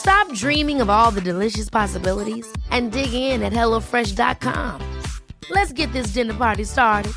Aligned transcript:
Stop 0.00 0.32
dreaming 0.32 0.80
of 0.80 0.88
all 0.88 1.10
the 1.10 1.20
delicious 1.20 1.68
possibilities 1.68 2.50
and 2.70 2.90
dig 2.90 3.12
in 3.12 3.42
at 3.42 3.52
HelloFresh.com. 3.52 4.80
Let's 5.50 5.72
get 5.72 5.92
this 5.92 6.14
dinner 6.14 6.32
party 6.32 6.64
started. 6.64 7.12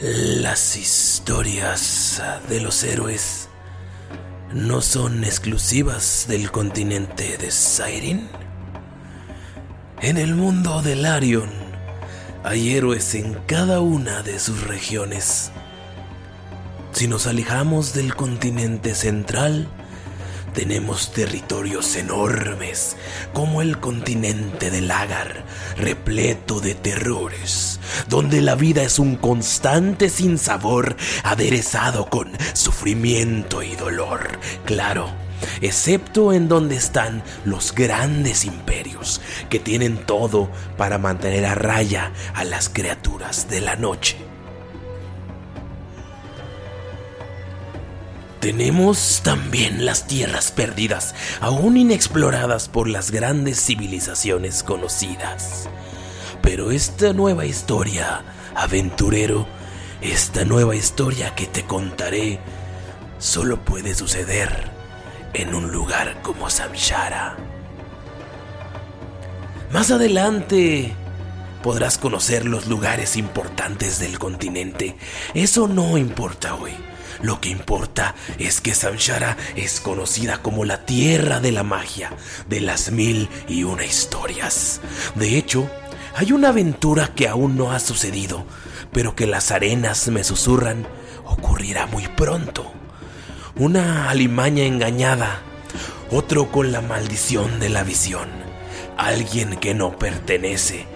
Las 0.00 0.76
historias 0.76 2.22
de 2.48 2.60
los 2.60 2.82
héroes 2.84 3.47
no 4.52 4.80
son 4.80 5.24
exclusivas 5.24 6.26
del 6.28 6.50
continente 6.50 7.36
de 7.36 7.50
Sairin. 7.50 8.28
En 10.00 10.16
el 10.16 10.34
mundo 10.34 10.80
de 10.80 10.96
Larion 10.96 11.50
hay 12.44 12.74
héroes 12.74 13.14
en 13.14 13.34
cada 13.46 13.80
una 13.80 14.22
de 14.22 14.38
sus 14.38 14.66
regiones. 14.66 15.50
Si 16.92 17.08
nos 17.08 17.26
alejamos 17.26 17.92
del 17.92 18.14
continente 18.14 18.94
central, 18.94 19.68
tenemos 20.58 21.12
territorios 21.12 21.94
enormes, 21.94 22.96
como 23.32 23.62
el 23.62 23.78
continente 23.78 24.72
del 24.72 24.90
Agar, 24.90 25.44
repleto 25.76 26.58
de 26.58 26.74
terrores, 26.74 27.78
donde 28.08 28.40
la 28.40 28.56
vida 28.56 28.82
es 28.82 28.98
un 28.98 29.14
constante 29.14 30.08
sinsabor 30.10 30.96
aderezado 31.22 32.10
con 32.10 32.32
sufrimiento 32.54 33.62
y 33.62 33.76
dolor. 33.76 34.40
Claro, 34.64 35.08
excepto 35.60 36.32
en 36.32 36.48
donde 36.48 36.74
están 36.74 37.22
los 37.44 37.72
grandes 37.72 38.44
imperios, 38.44 39.20
que 39.50 39.60
tienen 39.60 39.96
todo 40.06 40.50
para 40.76 40.98
mantener 40.98 41.46
a 41.46 41.54
raya 41.54 42.10
a 42.34 42.42
las 42.42 42.68
criaturas 42.68 43.48
de 43.48 43.60
la 43.60 43.76
noche. 43.76 44.16
Tenemos 48.40 49.20
también 49.24 49.84
las 49.84 50.06
tierras 50.06 50.52
perdidas, 50.52 51.14
aún 51.40 51.76
inexploradas 51.76 52.68
por 52.68 52.88
las 52.88 53.10
grandes 53.10 53.60
civilizaciones 53.60 54.62
conocidas. 54.62 55.68
Pero 56.40 56.70
esta 56.70 57.12
nueva 57.12 57.46
historia, 57.46 58.22
aventurero, 58.54 59.48
esta 60.00 60.44
nueva 60.44 60.76
historia 60.76 61.34
que 61.34 61.46
te 61.46 61.64
contaré, 61.64 62.38
solo 63.18 63.64
puede 63.64 63.96
suceder 63.96 64.70
en 65.34 65.52
un 65.52 65.72
lugar 65.72 66.22
como 66.22 66.48
Samshara. 66.48 67.36
Más 69.72 69.90
adelante 69.90 70.94
podrás 71.64 71.98
conocer 71.98 72.46
los 72.46 72.68
lugares 72.68 73.16
importantes 73.16 73.98
del 73.98 74.20
continente. 74.20 74.96
Eso 75.34 75.66
no 75.66 75.98
importa 75.98 76.54
hoy. 76.54 76.72
Lo 77.22 77.40
que 77.40 77.48
importa 77.48 78.14
es 78.38 78.60
que 78.60 78.74
Samshara 78.74 79.36
es 79.56 79.80
conocida 79.80 80.40
como 80.42 80.64
la 80.64 80.84
tierra 80.84 81.40
de 81.40 81.52
la 81.52 81.64
magia, 81.64 82.12
de 82.48 82.60
las 82.60 82.92
mil 82.92 83.28
y 83.48 83.64
una 83.64 83.84
historias. 83.84 84.80
De 85.16 85.36
hecho, 85.36 85.68
hay 86.14 86.32
una 86.32 86.48
aventura 86.48 87.14
que 87.14 87.28
aún 87.28 87.56
no 87.56 87.72
ha 87.72 87.80
sucedido, 87.80 88.44
pero 88.92 89.16
que 89.16 89.26
las 89.26 89.50
arenas 89.50 90.08
me 90.08 90.24
susurran 90.24 90.86
ocurrirá 91.24 91.86
muy 91.86 92.06
pronto. 92.08 92.72
Una 93.56 94.08
alimaña 94.10 94.64
engañada, 94.64 95.40
otro 96.10 96.50
con 96.50 96.72
la 96.72 96.80
maldición 96.80 97.60
de 97.60 97.68
la 97.68 97.82
visión, 97.82 98.28
alguien 98.96 99.56
que 99.56 99.74
no 99.74 99.98
pertenece, 99.98 100.86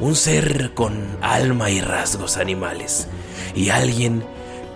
un 0.00 0.16
ser 0.16 0.74
con 0.74 1.18
alma 1.22 1.70
y 1.70 1.80
rasgos 1.80 2.36
animales, 2.36 3.06
y 3.54 3.70
alguien 3.70 4.24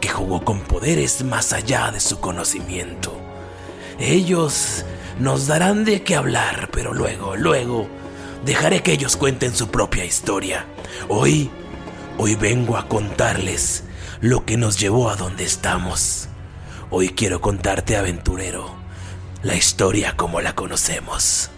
que 0.05 0.11
jugó 0.11 0.45
con 0.45 0.61
poderes 0.61 1.25
más 1.25 1.55
allá 1.55 1.91
de 1.91 1.99
su 1.99 2.21
conocimiento. 2.21 3.19
Ellos 3.99 4.85
nos 5.19 5.47
darán 5.47 5.87
de 5.87 6.03
qué 6.03 6.15
hablar, 6.15 6.69
pero 6.71 6.93
luego, 6.93 7.37
luego, 7.37 7.89
dejaré 8.45 8.83
que 8.83 8.93
ellos 8.93 9.17
cuenten 9.17 9.57
su 9.57 9.69
propia 9.69 10.05
historia. 10.05 10.67
Hoy, 11.09 11.51
hoy 12.19 12.35
vengo 12.35 12.77
a 12.77 12.87
contarles 12.87 13.85
lo 14.21 14.45
que 14.45 14.59
nos 14.59 14.79
llevó 14.79 15.09
a 15.09 15.17
donde 15.17 15.45
estamos. 15.45 16.29
Hoy 16.91 17.09
quiero 17.09 17.41
contarte, 17.41 17.97
aventurero, 17.97 18.75
la 19.43 19.57
historia 19.57 20.19
como 20.19 20.43
la 20.43 20.55
conocemos. 20.55 21.49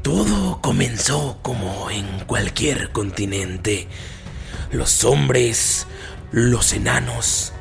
Todo 0.00 0.43
comenzó 0.74 1.38
como 1.40 1.88
en 1.88 2.04
cualquier 2.26 2.90
continente. 2.90 3.86
Los 4.72 5.04
hombres, 5.04 5.86
los 6.32 6.72
enanos, 6.72 7.52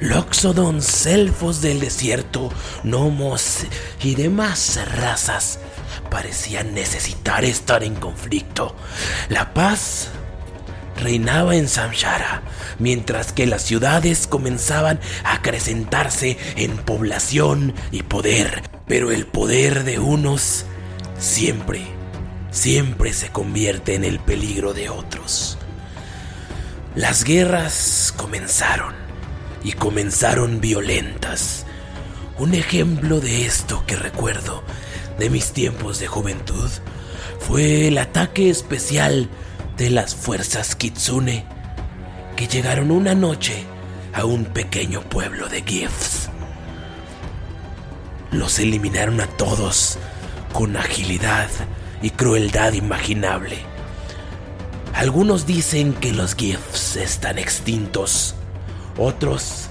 loxodons, 0.00 1.04
elfos 1.04 1.60
del 1.60 1.78
desierto, 1.78 2.50
gnomos 2.84 3.66
y 4.02 4.14
demás 4.14 4.80
razas 4.96 5.58
parecían 6.10 6.72
necesitar 6.72 7.44
estar 7.44 7.84
en 7.84 7.94
conflicto. 7.94 8.74
La 9.28 9.52
paz 9.52 10.08
reinaba 10.96 11.54
en 11.54 11.68
Samshara, 11.68 12.40
mientras 12.78 13.34
que 13.34 13.44
las 13.44 13.60
ciudades 13.60 14.26
comenzaban 14.26 15.00
a 15.22 15.34
acrecentarse 15.34 16.38
en 16.56 16.78
población 16.78 17.74
y 17.90 18.04
poder. 18.04 18.62
Pero 18.86 19.10
el 19.10 19.26
poder 19.26 19.84
de 19.84 19.98
unos 19.98 20.64
siempre, 21.18 21.95
siempre 22.56 23.12
se 23.12 23.28
convierte 23.28 23.94
en 23.94 24.02
el 24.02 24.18
peligro 24.18 24.72
de 24.72 24.88
otros. 24.88 25.58
Las 26.94 27.22
guerras 27.22 28.14
comenzaron 28.16 28.94
y 29.62 29.72
comenzaron 29.72 30.62
violentas. 30.62 31.66
Un 32.38 32.54
ejemplo 32.54 33.20
de 33.20 33.44
esto 33.44 33.84
que 33.86 33.94
recuerdo 33.94 34.64
de 35.18 35.28
mis 35.28 35.52
tiempos 35.52 35.98
de 35.98 36.06
juventud 36.06 36.70
fue 37.40 37.88
el 37.88 37.98
ataque 37.98 38.48
especial 38.48 39.28
de 39.76 39.90
las 39.90 40.14
fuerzas 40.14 40.74
Kitsune 40.74 41.44
que 42.36 42.48
llegaron 42.48 42.90
una 42.90 43.14
noche 43.14 43.64
a 44.14 44.24
un 44.24 44.46
pequeño 44.46 45.02
pueblo 45.02 45.50
de 45.50 45.62
Gifts. 45.62 46.30
Los 48.30 48.58
eliminaron 48.58 49.20
a 49.20 49.26
todos 49.26 49.98
con 50.54 50.78
agilidad 50.78 51.50
y 52.02 52.10
crueldad 52.10 52.72
imaginable. 52.72 53.58
Algunos 54.94 55.46
dicen 55.46 55.92
que 55.94 56.12
los 56.12 56.34
GIFs 56.34 56.96
están 56.96 57.38
extintos, 57.38 58.34
otros 58.96 59.68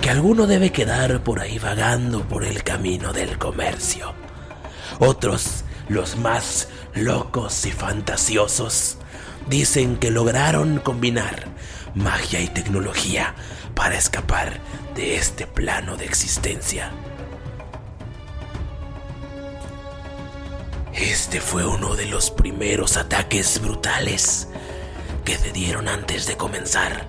que 0.00 0.10
alguno 0.10 0.46
debe 0.46 0.70
quedar 0.70 1.22
por 1.22 1.40
ahí 1.40 1.58
vagando 1.58 2.28
por 2.28 2.44
el 2.44 2.62
camino 2.62 3.12
del 3.12 3.38
comercio. 3.38 4.12
Otros, 4.98 5.64
los 5.88 6.16
más 6.16 6.68
locos 6.94 7.64
y 7.66 7.70
fantasiosos, 7.70 8.98
dicen 9.48 9.96
que 9.96 10.10
lograron 10.10 10.78
combinar 10.78 11.46
magia 11.94 12.40
y 12.40 12.48
tecnología 12.48 13.34
para 13.74 13.96
escapar 13.96 14.60
de 14.94 15.16
este 15.16 15.46
plano 15.46 15.96
de 15.96 16.04
existencia. 16.04 16.90
Este 20.96 21.40
fue 21.40 21.66
uno 21.66 21.96
de 21.96 22.06
los 22.06 22.30
primeros 22.30 22.96
ataques 22.96 23.60
brutales 23.60 24.46
que 25.24 25.36
se 25.36 25.50
dieron 25.50 25.88
antes 25.88 26.26
de 26.26 26.36
comenzar 26.36 27.08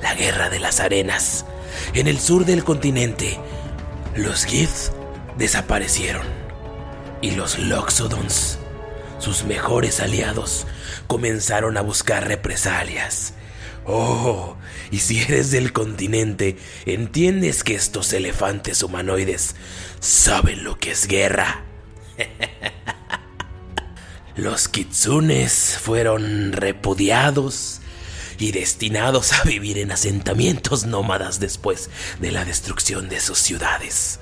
la 0.00 0.14
Guerra 0.14 0.48
de 0.48 0.58
las 0.58 0.80
Arenas. 0.80 1.44
En 1.92 2.08
el 2.08 2.18
sur 2.18 2.46
del 2.46 2.64
continente, 2.64 3.38
los 4.14 4.46
Gith 4.46 4.90
desaparecieron 5.36 6.26
y 7.20 7.32
los 7.32 7.58
Loxodons, 7.58 8.58
sus 9.18 9.44
mejores 9.44 10.00
aliados, 10.00 10.66
comenzaron 11.06 11.76
a 11.76 11.82
buscar 11.82 12.26
represalias. 12.26 13.34
Oh, 13.84 14.56
y 14.90 15.00
si 15.00 15.20
eres 15.20 15.50
del 15.50 15.74
continente, 15.74 16.56
entiendes 16.86 17.64
que 17.64 17.74
estos 17.74 18.14
elefantes 18.14 18.82
humanoides 18.82 19.56
saben 20.00 20.64
lo 20.64 20.78
que 20.78 20.92
es 20.92 21.06
guerra. 21.06 21.64
Los 24.36 24.68
kitsunes 24.68 25.78
fueron 25.80 26.52
repudiados 26.52 27.80
y 28.38 28.52
destinados 28.52 29.32
a 29.32 29.44
vivir 29.44 29.78
en 29.78 29.92
asentamientos 29.92 30.84
nómadas 30.84 31.40
después 31.40 31.88
de 32.20 32.32
la 32.32 32.44
destrucción 32.44 33.08
de 33.08 33.20
sus 33.20 33.38
ciudades. 33.38 34.20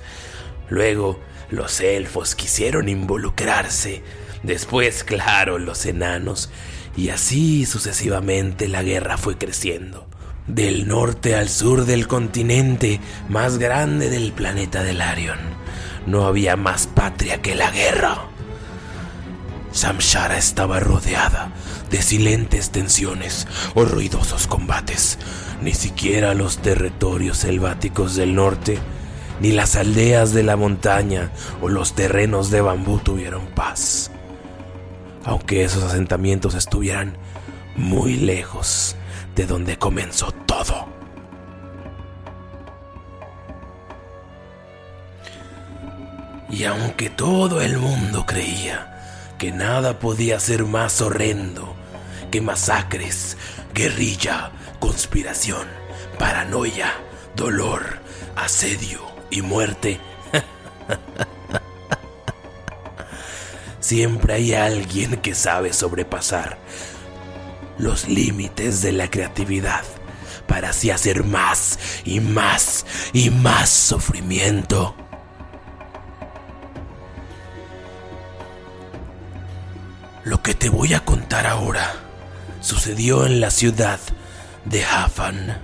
Luego, 0.69 1.19
los 1.49 1.81
elfos 1.81 2.33
quisieron 2.33 2.87
involucrarse, 2.87 4.03
después, 4.41 5.03
claro, 5.03 5.59
los 5.59 5.85
enanos, 5.85 6.49
y 6.95 7.09
así 7.09 7.65
sucesivamente 7.65 8.69
la 8.69 8.83
guerra 8.83 9.17
fue 9.17 9.37
creciendo. 9.37 10.07
Del 10.47 10.87
norte 10.87 11.35
al 11.35 11.49
sur 11.49 11.83
del 11.83 12.07
continente 12.07 13.01
más 13.27 13.57
grande 13.57 14.09
del 14.09 14.31
planeta 14.31 14.81
del 14.81 15.01
Arion, 15.01 15.39
no 16.07 16.25
había 16.25 16.55
más 16.55 16.87
patria 16.87 17.41
que 17.41 17.53
la 17.53 17.69
guerra. 17.69 18.29
Samshara 19.75 20.37
estaba 20.37 20.79
rodeada 20.79 21.51
de 21.91 22.01
silentes 22.01 22.69
tensiones 22.69 23.45
o 23.73 23.83
ruidosos 23.83 24.47
combates. 24.47 25.19
Ni 25.61 25.73
siquiera 25.73 26.33
los 26.33 26.59
territorios 26.59 27.39
selváticos 27.39 28.15
del 28.15 28.35
norte, 28.35 28.79
ni 29.41 29.51
las 29.51 29.75
aldeas 29.75 30.31
de 30.31 30.43
la 30.43 30.55
montaña 30.55 31.29
o 31.61 31.67
los 31.67 31.93
terrenos 31.93 32.51
de 32.51 32.61
bambú 32.61 32.99
tuvieron 32.99 33.47
paz. 33.47 34.11
Aunque 35.25 35.65
esos 35.65 35.83
asentamientos 35.83 36.55
estuvieran 36.55 37.17
muy 37.75 38.15
lejos 38.15 38.95
de 39.35 39.45
donde 39.45 39.77
comenzó 39.77 40.31
todo. 40.31 40.87
Y 46.49 46.63
aunque 46.63 47.09
todo 47.09 47.59
el 47.59 47.77
mundo 47.77 48.25
creía 48.25 48.94
nada 49.51 49.99
podía 49.99 50.39
ser 50.39 50.65
más 50.65 51.01
horrendo 51.01 51.75
que 52.31 52.41
masacres, 52.41 53.37
guerrilla, 53.73 54.51
conspiración, 54.79 55.67
paranoia, 56.17 56.93
dolor, 57.35 57.99
asedio 58.35 59.01
y 59.29 59.41
muerte. 59.41 59.99
Siempre 63.79 64.33
hay 64.33 64.53
alguien 64.53 65.17
que 65.17 65.35
sabe 65.35 65.71
sobrepasar 65.71 66.57
los 67.77 68.07
límites 68.07 68.81
de 68.81 68.93
la 68.93 69.09
creatividad 69.09 69.83
para 70.47 70.69
así 70.69 70.89
hacer 70.91 71.23
más 71.23 71.77
y 72.03 72.19
más 72.19 72.85
y 73.13 73.29
más 73.29 73.69
sufrimiento. 73.69 74.95
Que 80.45 80.53
te 80.53 80.69
voy 80.69 80.93
a 80.93 81.03
contar 81.03 81.47
ahora 81.47 81.91
sucedió 82.61 83.25
en 83.25 83.41
la 83.41 83.49
ciudad 83.49 83.99
de 84.63 84.85
Hafan, 84.85 85.59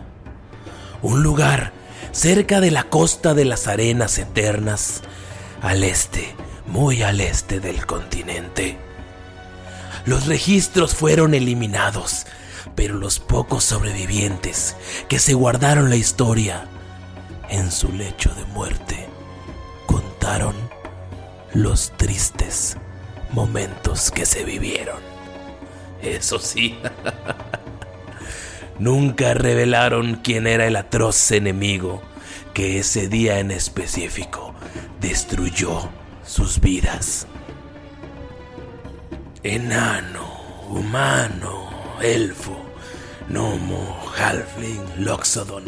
un 1.03 1.21
lugar 1.21 1.71
cerca 2.11 2.59
de 2.61 2.71
la 2.71 2.85
costa 2.85 3.35
de 3.35 3.45
las 3.45 3.67
arenas 3.67 4.17
eternas, 4.17 5.03
al 5.61 5.83
este, 5.83 6.35
muy 6.65 7.03
al 7.03 7.21
este 7.21 7.59
del 7.59 7.85
continente. 7.85 8.75
Los 10.07 10.25
registros 10.25 10.95
fueron 10.95 11.35
eliminados, 11.35 12.25
pero 12.75 12.95
los 12.95 13.19
pocos 13.19 13.63
sobrevivientes 13.63 14.75
que 15.07 15.19
se 15.19 15.35
guardaron 15.35 15.91
la 15.91 15.95
historia 15.95 16.65
en 17.49 17.71
su 17.71 17.91
lecho 17.93 18.33
de 18.33 18.45
muerte 18.45 19.07
contaron 19.85 20.55
los 21.53 21.95
tristes 21.97 22.77
momentos 23.31 24.11
que 24.11 24.25
se 24.25 24.43
vivieron. 24.43 24.99
Eso 26.01 26.39
sí, 26.39 26.77
nunca 28.79 29.33
revelaron 29.33 30.15
quién 30.23 30.47
era 30.47 30.65
el 30.65 30.75
atroz 30.75 31.31
enemigo 31.31 32.01
que 32.53 32.79
ese 32.79 33.07
día 33.07 33.39
en 33.39 33.51
específico 33.51 34.53
destruyó 34.99 35.89
sus 36.25 36.59
vidas. 36.59 37.27
Enano, 39.43 40.27
humano, 40.69 41.69
elfo, 42.01 42.57
gnomo, 43.29 43.97
halfling, 44.17 45.05
loxodon, 45.05 45.65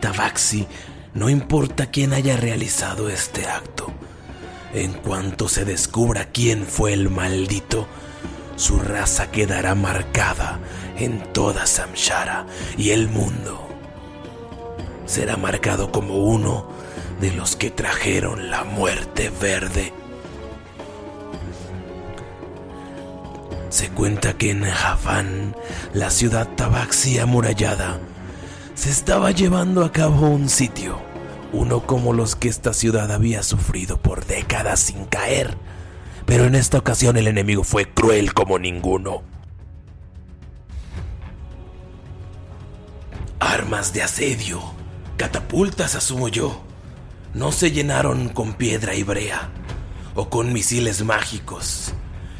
tabaxi, 0.00 0.66
no 1.14 1.30
importa 1.30 1.90
quién 1.90 2.12
haya 2.12 2.36
realizado 2.36 3.08
este 3.08 3.46
acto 3.46 3.92
en 4.76 4.92
cuanto 4.92 5.48
se 5.48 5.64
descubra 5.64 6.26
quién 6.26 6.66
fue 6.66 6.92
el 6.92 7.08
maldito, 7.08 7.86
su 8.56 8.78
raza 8.78 9.30
quedará 9.30 9.74
marcada 9.74 10.60
en 10.98 11.32
toda 11.32 11.66
Samshara 11.66 12.46
y 12.76 12.90
el 12.90 13.08
mundo 13.08 13.66
será 15.06 15.36
marcado 15.36 15.92
como 15.92 16.16
uno 16.16 16.66
de 17.20 17.32
los 17.32 17.56
que 17.56 17.70
trajeron 17.70 18.50
la 18.50 18.64
muerte 18.64 19.30
verde. 19.40 19.92
Se 23.70 23.88
cuenta 23.90 24.36
que 24.36 24.50
en 24.50 24.64
Javán, 24.64 25.54
la 25.92 26.10
ciudad 26.10 26.48
tabaxi 26.56 27.18
amurallada, 27.18 27.98
se 28.74 28.90
estaba 28.90 29.30
llevando 29.30 29.84
a 29.84 29.92
cabo 29.92 30.28
un 30.28 30.48
sitio 30.48 31.15
uno 31.52 31.86
como 31.86 32.12
los 32.12 32.36
que 32.36 32.48
esta 32.48 32.72
ciudad 32.72 33.10
había 33.12 33.42
sufrido 33.42 33.96
por 34.00 34.26
décadas 34.26 34.80
sin 34.80 35.04
caer. 35.06 35.56
Pero 36.26 36.44
en 36.44 36.54
esta 36.54 36.78
ocasión 36.78 37.16
el 37.16 37.28
enemigo 37.28 37.64
fue 37.64 37.88
cruel 37.88 38.34
como 38.34 38.58
ninguno. 38.58 39.22
Armas 43.38 43.92
de 43.92 44.02
asedio, 44.02 44.60
catapultas 45.16 45.94
asumo 45.94 46.28
yo, 46.28 46.62
no 47.34 47.52
se 47.52 47.70
llenaron 47.70 48.28
con 48.28 48.54
piedra 48.54 48.94
y 48.94 49.02
brea 49.02 49.50
o 50.14 50.28
con 50.28 50.52
misiles 50.52 51.04
mágicos. 51.04 51.92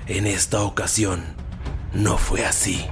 En 0.07 0.27
esta 0.27 0.63
ocasión 0.63 1.23
no 1.93 2.19
fue 2.19 2.45
así. 2.45 2.87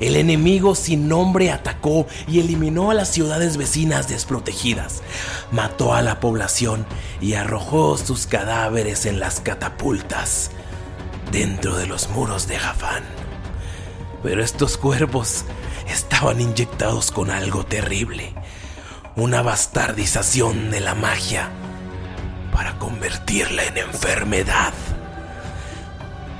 El 0.00 0.16
enemigo 0.16 0.74
sin 0.74 1.08
nombre 1.08 1.50
atacó 1.50 2.06
y 2.26 2.40
eliminó 2.40 2.90
a 2.90 2.94
las 2.94 3.08
ciudades 3.08 3.56
vecinas 3.56 4.08
desprotegidas, 4.08 5.02
mató 5.50 5.94
a 5.94 6.02
la 6.02 6.20
población 6.20 6.86
y 7.20 7.34
arrojó 7.34 7.96
sus 7.98 8.26
cadáveres 8.26 9.06
en 9.06 9.18
las 9.18 9.40
catapultas 9.40 10.50
dentro 11.32 11.76
de 11.76 11.86
los 11.86 12.08
muros 12.10 12.46
de 12.46 12.58
Jafán. 12.58 13.04
Pero 14.22 14.42
estos 14.42 14.76
cuerpos 14.78 15.44
estaban 15.88 16.40
inyectados 16.40 17.10
con 17.10 17.30
algo 17.30 17.64
terrible, 17.64 18.34
una 19.16 19.42
bastardización 19.42 20.70
de 20.70 20.80
la 20.80 20.94
magia 20.94 21.50
para 22.52 22.78
convertirla 22.78 23.64
en 23.64 23.78
enfermedad. 23.78 24.72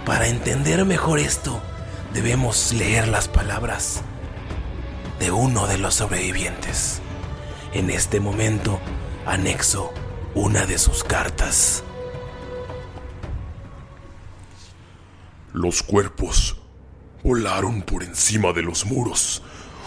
Para 0.05 0.27
entender 0.29 0.85
mejor 0.85 1.19
esto, 1.19 1.61
debemos 2.13 2.73
leer 2.73 3.09
las 3.09 3.29
palabras 3.29 4.03
de 5.19 5.31
uno 5.31 5.67
de 5.67 5.79
los 5.79 5.95
sobrevivientes. 5.95 7.01
En 7.73 7.91
este 7.91 8.21
momento 8.21 8.81
anexo 9.27 9.93
una 10.35 10.67
de 10.67 10.79
sus 10.79 11.05
cartas. 11.05 11.83
Los 15.53 15.83
cuerpos 15.83 16.61
volaron 17.25 17.83
por 17.83 18.05
encima 18.05 18.53
de 18.53 18.63
los 18.63 18.87
muros, 18.87 19.43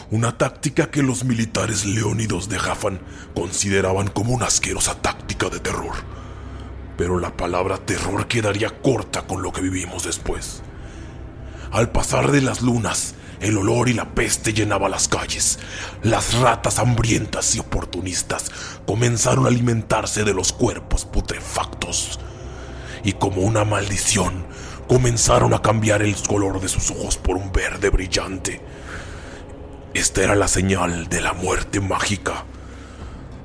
una 0.10 0.38
táctica 0.38 0.92
que 0.92 1.02
los 1.02 1.24
militares 1.24 1.86
leónidos 1.86 2.50
de 2.50 2.60
Jafan 2.60 3.00
consideraban 3.34 4.10
como 4.10 4.34
una 4.34 4.48
asquerosa 4.48 4.96
táctica 5.02 5.50
de 5.50 5.60
terror. 5.60 5.96
Pero 6.98 7.20
la 7.20 7.36
palabra 7.38 7.78
terror 7.78 8.28
quedaría 8.28 8.70
corta 8.82 9.22
con 9.22 9.42
lo 9.42 9.54
que 9.54 9.62
vivimos 9.62 10.04
después. 10.04 10.62
Al 11.72 11.90
pasar 11.90 12.32
de 12.32 12.42
las 12.42 12.62
lunas, 12.62 13.16
el 13.40 13.58
olor 13.58 13.88
y 13.88 13.94
la 13.94 14.14
peste 14.14 14.54
llenaba 14.54 14.90
las 14.90 15.08
calles. 15.08 15.58
Las 16.04 16.34
ratas 16.34 16.80
hambrientas 16.80 17.56
y 17.56 17.60
oportunistas 17.60 18.52
comenzaron 18.86 19.46
a 19.46 19.48
alimentarse 19.48 20.26
de 20.26 20.34
los 20.34 20.52
cuerpos 20.52 21.06
putrefactos. 21.06 22.20
Y 23.06 23.14
como 23.14 23.42
una 23.42 23.64
maldición, 23.64 24.46
comenzaron 24.88 25.54
a 25.54 25.62
cambiar 25.62 26.02
el 26.02 26.16
color 26.18 26.60
de 26.60 26.68
sus 26.68 26.92
ojos 26.92 27.18
por 27.18 27.38
un 27.38 27.54
verde 27.54 27.90
brillante. 27.90 28.62
Esta 29.94 30.24
era 30.24 30.36
la 30.36 30.50
señal 30.50 31.08
de 31.08 31.22
la 31.22 31.32
muerte 31.32 31.80
mágica, 31.80 32.44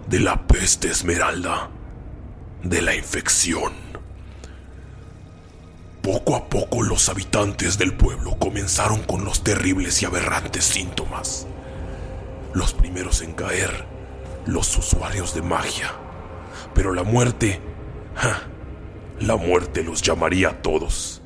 de 0.09 0.19
la 0.19 0.49
peste 0.49 0.89
esmeralda, 0.89 1.71
de 2.65 2.83
la 2.83 2.97
infección. 2.97 3.86
Poco 6.07 6.37
a 6.37 6.49
poco 6.49 6.85
los 6.85 7.09
habitantes 7.09 7.79
del 7.79 7.93
pueblo 7.93 8.39
comenzaron 8.39 9.03
con 9.03 9.25
los 9.25 9.43
terribles 9.43 10.01
y 10.03 10.05
aberrantes 10.05 10.65
síntomas. 10.65 11.49
Los 12.55 12.75
primeros 12.75 13.23
en 13.23 13.33
caer, 13.33 13.85
los 14.47 14.79
usuarios 14.79 15.35
de 15.35 15.43
magia. 15.43 15.93
Pero 16.75 16.93
la 16.93 17.03
muerte, 17.03 17.61
la 19.19 19.35
muerte 19.35 19.83
los 19.83 20.01
llamaría 20.01 20.51
a 20.51 20.63
todos. 20.63 21.23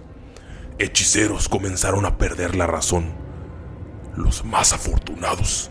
Hechiceros 0.78 1.50
comenzaron 1.50 2.06
a 2.06 2.16
perder 2.16 2.56
la 2.56 2.66
razón. 2.66 3.12
Los 4.16 4.46
más 4.46 4.72
afortunados 4.72 5.70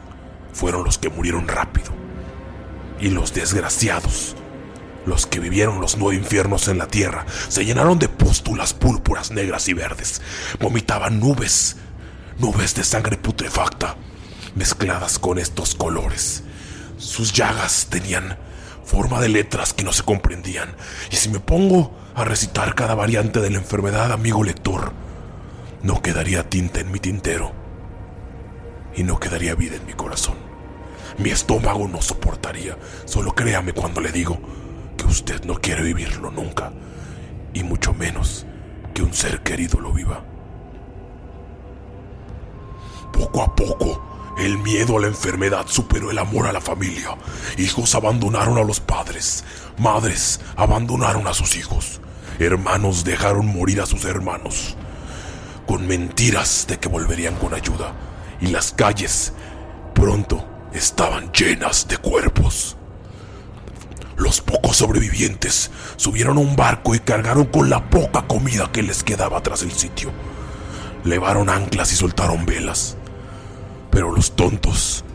fueron 0.54 0.84
los 0.84 1.00
que 1.00 1.10
murieron 1.10 1.48
rápido. 1.48 1.90
Y 3.00 3.10
los 3.10 3.34
desgraciados 3.34 4.36
los 5.06 5.26
que 5.26 5.40
vivieron 5.40 5.82
los 5.82 5.98
nueve 5.98 6.18
infiernos 6.18 6.68
en 6.68 6.78
la 6.78 6.88
tierra 6.88 7.26
se 7.48 7.66
llenaron 7.66 8.00
de 8.00 8.10
pústulas 8.10 8.74
púrpuras, 8.74 9.32
negras 9.32 9.68
y 9.68 9.74
verdes. 9.74 10.22
Vomitaban 10.60 11.20
nubes, 11.20 11.78
nubes 12.38 12.76
de 12.76 12.84
sangre 12.84 13.18
putrefacta, 13.18 13.96
mezcladas 14.56 15.20
con 15.20 15.40
estos 15.40 15.76
colores. 15.76 16.44
Sus 16.98 17.34
llagas 17.34 17.88
tenían 17.90 18.38
forma 18.84 19.22
de 19.22 19.30
letras 19.30 19.74
que 19.74 19.84
no 19.84 19.94
se 19.94 20.04
comprendían. 20.04 20.76
Y 21.12 21.16
si 21.16 21.30
me 21.30 21.40
pongo 21.40 21.96
a 22.16 22.24
recitar 22.26 22.76
cada 22.76 22.96
variante 22.96 23.40
de 23.40 23.50
la 23.52 23.58
enfermedad, 23.58 24.12
amigo 24.12 24.44
lector, 24.44 24.92
no 25.82 26.02
quedaría 26.02 26.50
tinta 26.50 26.82
en 26.82 26.92
mi 26.92 27.00
tintero. 27.00 27.54
Y 28.96 29.04
no 29.04 29.20
quedaría 29.20 29.56
vida 29.56 29.76
en 29.78 29.86
mi 29.86 29.94
corazón. 29.94 30.36
Mi 31.20 31.30
estómago 31.30 31.88
no 31.88 32.02
soportaría. 32.02 32.78
Solo 33.06 33.34
créame 33.34 33.74
cuando 33.74 34.02
le 34.02 34.12
digo 34.12 34.40
usted 35.10 35.44
no 35.44 35.56
quiere 35.56 35.82
vivirlo 35.84 36.32
nunca, 36.32 36.72
y 37.54 37.64
mucho 37.64 37.94
menos 37.94 38.46
que 38.94 39.02
un 39.02 39.14
ser 39.14 39.42
querido 39.42 39.80
lo 39.80 39.92
viva. 39.92 40.24
Poco 43.12 43.42
a 43.42 43.56
poco, 43.56 44.36
el 44.38 44.58
miedo 44.60 44.98
a 44.98 45.02
la 45.02 45.08
enfermedad 45.08 45.66
superó 45.68 46.12
el 46.12 46.18
amor 46.18 46.48
a 46.48 46.54
la 46.54 46.62
familia. 46.62 47.18
Hijos 47.58 47.96
abandonaron 47.96 48.58
a 48.58 48.64
los 48.64 48.80
padres, 48.80 49.44
madres 49.78 50.40
abandonaron 50.56 51.28
a 51.28 51.34
sus 51.34 51.56
hijos, 51.58 52.00
hermanos 52.38 53.04
dejaron 53.04 53.48
morir 53.48 53.82
a 53.82 53.86
sus 53.86 54.06
hermanos, 54.06 54.78
con 55.68 55.88
mentiras 55.88 56.66
de 56.68 56.78
que 56.78 56.88
volverían 56.88 57.36
con 57.36 57.54
ayuda, 57.54 57.94
y 58.40 58.48
las 58.48 58.72
calles 58.72 59.34
pronto 59.94 60.46
estaban 60.72 61.32
llenas 61.34 61.88
de 61.88 61.98
cuerpos. 61.98 62.79
Los 64.20 64.42
pocos 64.42 64.76
sobrevivientes 64.76 65.72
subieron 65.96 66.38
a 66.38 66.42
un 66.42 66.58
barco 66.58 66.94
y 66.94 67.00
cargaron 67.00 67.46
con 67.46 67.70
la 67.70 67.90
poca 67.90 68.28
comida 68.28 68.70
que 68.70 68.84
les 68.84 69.02
quedaba 69.02 69.42
tras 69.42 69.64
el 69.64 69.72
sitio. 69.72 70.12
Levaron 71.06 71.48
anclas 71.48 71.94
y 71.94 71.96
soltaron 71.96 72.46
velas. 72.46 72.98
Pero 73.90 74.12
los 74.12 74.36
tontos, 74.36 75.06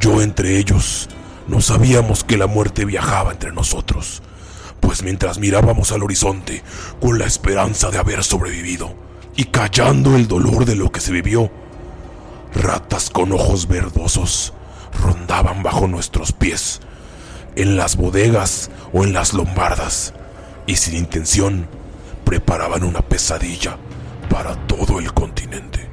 yo 0.00 0.22
entre 0.22 0.56
ellos, 0.56 1.10
no 1.46 1.60
sabíamos 1.60 2.24
que 2.24 2.38
la 2.38 2.46
muerte 2.46 2.86
viajaba 2.86 3.32
entre 3.32 3.52
nosotros, 3.52 4.22
pues 4.80 5.02
mientras 5.02 5.38
mirábamos 5.38 5.92
al 5.92 6.02
horizonte 6.02 6.62
con 7.02 7.18
la 7.18 7.26
esperanza 7.26 7.90
de 7.90 7.98
haber 7.98 8.24
sobrevivido 8.24 8.94
y 9.36 9.44
callando 9.44 10.16
el 10.16 10.26
dolor 10.26 10.64
de 10.64 10.74
lo 10.74 10.90
que 10.90 11.00
se 11.00 11.12
vivió, 11.12 11.52
ratas 12.54 13.10
con 13.10 13.30
ojos 13.32 13.68
verdosos 13.68 14.54
rondaban 15.02 15.62
bajo 15.62 15.86
nuestros 15.86 16.32
pies 16.32 16.80
en 17.56 17.76
las 17.76 17.96
bodegas 17.96 18.70
o 18.92 19.04
en 19.04 19.12
las 19.12 19.32
lombardas 19.32 20.14
y 20.66 20.76
sin 20.76 20.96
intención 20.96 21.68
preparaban 22.24 22.84
una 22.84 23.00
pesadilla 23.00 23.76
para 24.28 24.56
todo 24.66 24.98
el 24.98 25.12
continente. 25.12 25.88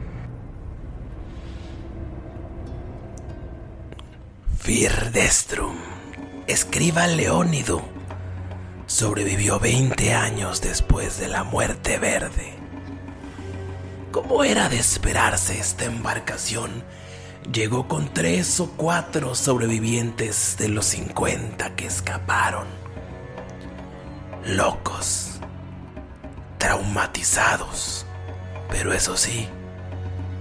Firdestrum, 4.58 5.76
escriba 6.48 7.08
Leónido, 7.08 7.82
sobrevivió 8.86 9.60
20 9.60 10.14
años 10.14 10.62
después 10.62 11.20
de 11.20 11.28
la 11.28 11.44
muerte 11.44 11.98
verde. 11.98 12.54
Como 14.12 14.44
era 14.44 14.70
de 14.70 14.78
esperarse, 14.78 15.60
esta 15.60 15.86
embarcación 15.86 16.84
llegó 17.50 17.88
con 17.88 18.14
tres 18.14 18.60
o 18.60 18.70
cuatro 18.78 19.36
sobrevivientes 19.36 20.58
de 20.58 20.70
los 20.70 20.86
50 20.86 21.76
que 21.76 21.88
escaparon. 21.88 22.68
Locos, 24.46 25.40
traumatizados, 26.58 28.06
pero 28.70 28.94
eso 28.94 29.18
sí, 29.18 29.48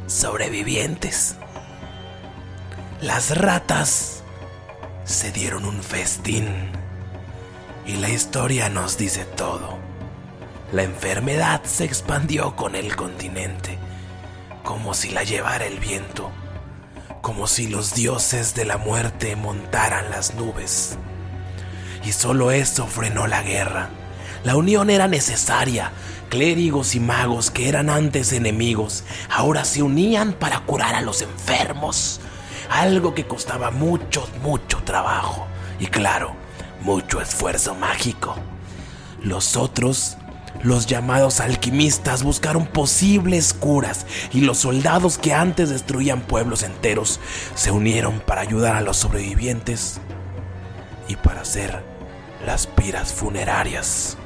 sobrevivientes. 0.06 1.36
Las 3.00 3.36
ratas 3.36 4.22
se 5.04 5.32
dieron 5.32 5.64
un 5.64 5.82
festín 5.82 6.70
y 7.86 7.96
la 7.96 8.10
historia 8.10 8.68
nos 8.68 8.98
dice 8.98 9.24
todo. 9.24 9.78
La 10.72 10.84
enfermedad 10.84 11.64
se 11.64 11.84
expandió 11.84 12.54
con 12.54 12.76
el 12.76 12.94
continente, 12.94 13.76
como 14.62 14.94
si 14.94 15.10
la 15.10 15.24
llevara 15.24 15.66
el 15.66 15.80
viento 15.80 16.30
como 17.20 17.46
si 17.46 17.68
los 17.68 17.94
dioses 17.94 18.54
de 18.54 18.64
la 18.64 18.78
muerte 18.78 19.36
montaran 19.36 20.10
las 20.10 20.34
nubes. 20.34 20.96
Y 22.04 22.12
solo 22.12 22.50
eso 22.50 22.86
frenó 22.86 23.26
la 23.26 23.42
guerra. 23.42 23.90
La 24.44 24.56
unión 24.56 24.90
era 24.90 25.06
necesaria. 25.06 25.92
Clérigos 26.30 26.94
y 26.94 27.00
magos 27.00 27.50
que 27.50 27.68
eran 27.68 27.90
antes 27.90 28.32
enemigos, 28.32 29.02
ahora 29.28 29.64
se 29.64 29.82
unían 29.82 30.32
para 30.32 30.60
curar 30.60 30.94
a 30.94 31.00
los 31.00 31.22
enfermos. 31.22 32.20
Algo 32.70 33.14
que 33.14 33.26
costaba 33.26 33.72
mucho, 33.72 34.28
mucho 34.42 34.78
trabajo. 34.84 35.46
Y 35.80 35.88
claro, 35.88 36.36
mucho 36.82 37.20
esfuerzo 37.20 37.74
mágico. 37.74 38.36
Los 39.22 39.56
otros 39.56 40.16
los 40.62 40.86
llamados 40.86 41.40
alquimistas 41.40 42.22
buscaron 42.22 42.66
posibles 42.66 43.54
curas 43.54 44.06
y 44.32 44.42
los 44.42 44.58
soldados 44.58 45.16
que 45.16 45.32
antes 45.32 45.70
destruían 45.70 46.20
pueblos 46.20 46.62
enteros 46.62 47.20
se 47.54 47.70
unieron 47.70 48.20
para 48.20 48.42
ayudar 48.42 48.76
a 48.76 48.80
los 48.82 48.98
sobrevivientes 48.98 50.00
y 51.08 51.16
para 51.16 51.42
hacer 51.42 51.82
las 52.44 52.66
piras 52.66 53.12
funerarias. 53.12 54.16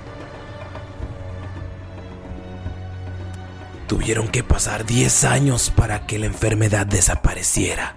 Tuvieron 3.86 4.28
que 4.28 4.42
pasar 4.42 4.86
10 4.86 5.24
años 5.24 5.70
para 5.70 6.06
que 6.06 6.18
la 6.18 6.26
enfermedad 6.26 6.86
desapareciera, 6.86 7.94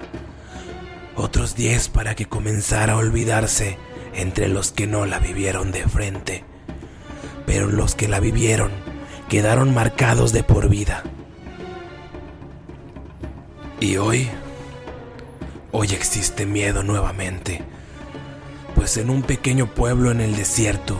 otros 1.15 1.55
10 1.55 1.89
para 1.89 2.13
que 2.13 2.27
comenzara 2.27 2.93
a 2.93 2.97
olvidarse 2.97 3.77
entre 4.13 4.47
los 4.47 4.71
que 4.71 4.85
no 4.85 5.05
la 5.05 5.19
vivieron 5.19 5.71
de 5.71 5.87
frente 5.87 6.56
pero 7.47 7.67
los 7.67 7.95
que 7.95 8.09
la 8.09 8.19
vivieron 8.19 8.71
quedaron 9.29 9.73
marcados 9.73 10.33
de 10.33 10.43
por 10.43 10.67
vida. 10.67 11.01
Y 13.79 13.95
hoy, 13.95 14.29
hoy 15.71 15.87
existe 15.93 16.45
miedo 16.45 16.83
nuevamente, 16.83 17.63
pues 18.75 18.97
en 18.97 19.09
un 19.09 19.23
pequeño 19.23 19.73
pueblo 19.73 20.11
en 20.11 20.19
el 20.19 20.35
desierto 20.35 20.97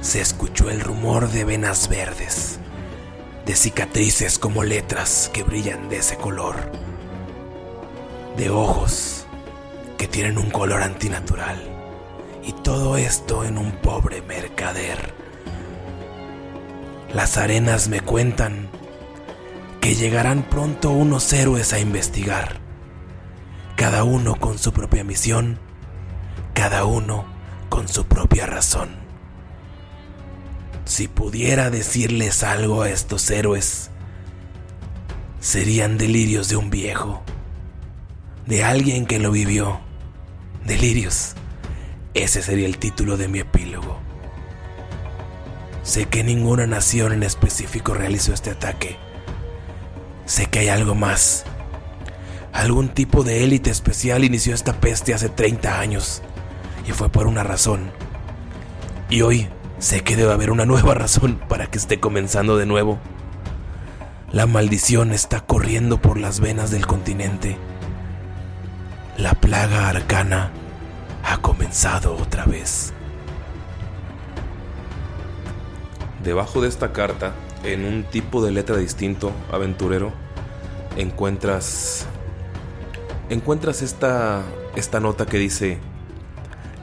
se 0.00 0.20
escuchó 0.20 0.70
el 0.70 0.80
rumor 0.80 1.28
de 1.30 1.44
venas 1.44 1.88
verdes, 1.88 2.58
de 3.46 3.54
cicatrices 3.54 4.40
como 4.40 4.64
letras 4.64 5.30
que 5.32 5.44
brillan 5.44 5.88
de 5.88 5.98
ese 5.98 6.16
color, 6.16 6.56
de 8.36 8.50
ojos 8.50 9.24
que 9.96 10.08
tienen 10.08 10.36
un 10.36 10.50
color 10.50 10.82
antinatural, 10.82 11.62
y 12.42 12.54
todo 12.54 12.96
esto 12.96 13.44
en 13.44 13.56
un 13.56 13.70
pobre 13.70 14.20
mercader 14.22 15.19
las 17.12 17.36
arenas 17.36 17.88
me 17.88 18.00
cuentan 18.00 18.68
que 19.80 19.94
llegarán 19.94 20.42
pronto 20.42 20.90
unos 20.90 21.32
héroes 21.32 21.72
a 21.72 21.80
investigar, 21.80 22.60
cada 23.76 24.04
uno 24.04 24.36
con 24.36 24.58
su 24.58 24.72
propia 24.72 25.02
misión, 25.04 25.58
cada 26.54 26.84
uno 26.84 27.24
con 27.68 27.88
su 27.88 28.04
propia 28.04 28.46
razón. 28.46 28.90
Si 30.84 31.08
pudiera 31.08 31.70
decirles 31.70 32.42
algo 32.42 32.82
a 32.82 32.90
estos 32.90 33.30
héroes, 33.30 33.90
serían 35.40 35.98
delirios 35.98 36.48
de 36.48 36.56
un 36.56 36.70
viejo, 36.70 37.22
de 38.46 38.64
alguien 38.64 39.06
que 39.06 39.18
lo 39.18 39.30
vivió. 39.30 39.80
Delirios. 40.64 41.34
Ese 42.12 42.42
sería 42.42 42.66
el 42.66 42.78
título 42.78 43.16
de 43.16 43.28
mi 43.28 43.38
epílogo. 43.38 43.89
Sé 45.90 46.04
que 46.04 46.22
ninguna 46.22 46.68
nación 46.68 47.12
en 47.12 47.24
específico 47.24 47.94
realizó 47.94 48.32
este 48.32 48.52
ataque. 48.52 48.96
Sé 50.24 50.46
que 50.46 50.60
hay 50.60 50.68
algo 50.68 50.94
más. 50.94 51.44
Algún 52.52 52.90
tipo 52.90 53.24
de 53.24 53.42
élite 53.42 53.70
especial 53.70 54.22
inició 54.22 54.54
esta 54.54 54.74
peste 54.74 55.14
hace 55.14 55.28
30 55.30 55.80
años. 55.80 56.22
Y 56.86 56.92
fue 56.92 57.08
por 57.08 57.26
una 57.26 57.42
razón. 57.42 57.90
Y 59.08 59.22
hoy 59.22 59.48
sé 59.80 60.04
que 60.04 60.14
debe 60.14 60.32
haber 60.32 60.52
una 60.52 60.64
nueva 60.64 60.94
razón 60.94 61.40
para 61.48 61.66
que 61.66 61.78
esté 61.78 61.98
comenzando 61.98 62.56
de 62.56 62.66
nuevo. 62.66 63.00
La 64.30 64.46
maldición 64.46 65.10
está 65.10 65.40
corriendo 65.40 66.00
por 66.00 66.18
las 66.18 66.38
venas 66.38 66.70
del 66.70 66.86
continente. 66.86 67.58
La 69.16 69.34
plaga 69.34 69.88
arcana 69.88 70.52
ha 71.24 71.38
comenzado 71.38 72.14
otra 72.14 72.44
vez. 72.44 72.94
Debajo 76.22 76.60
de 76.60 76.68
esta 76.68 76.92
carta, 76.92 77.32
en 77.64 77.84
un 77.84 78.04
tipo 78.04 78.44
de 78.44 78.52
letra 78.52 78.76
distinto, 78.76 79.32
aventurero, 79.50 80.12
encuentras 80.96 82.06
encuentras 83.28 83.80
esta 83.80 84.42
esta 84.74 84.98
nota 84.98 85.24
que 85.24 85.38
dice 85.38 85.78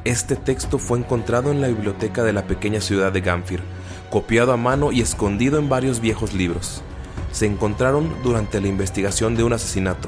este 0.06 0.38
texto 0.38 0.79
fue 0.79 1.00
encontrado 1.00 1.51
en 1.51 1.60
la 1.60 1.67
biblioteca 1.67 2.24
de 2.24 2.32
la 2.32 2.48
pequeña 2.48 2.79
ciudad 2.79 3.12
de 3.12 3.20
Gamfir, 3.20 3.62
copiado 4.10 4.53
a 4.53 4.58
mano 4.58 4.94
y 4.94 5.01
escondido 5.01 5.60
en 5.60 5.67
varios 5.67 6.00
viejos 6.00 6.34
libros. 6.34 6.82
Se 7.34 7.46
encontraron 7.46 8.15
durante 8.24 8.62
la 8.62 8.70
investigación 8.70 9.36
de 9.36 9.44
un 9.44 9.51
asesinato. 9.51 10.08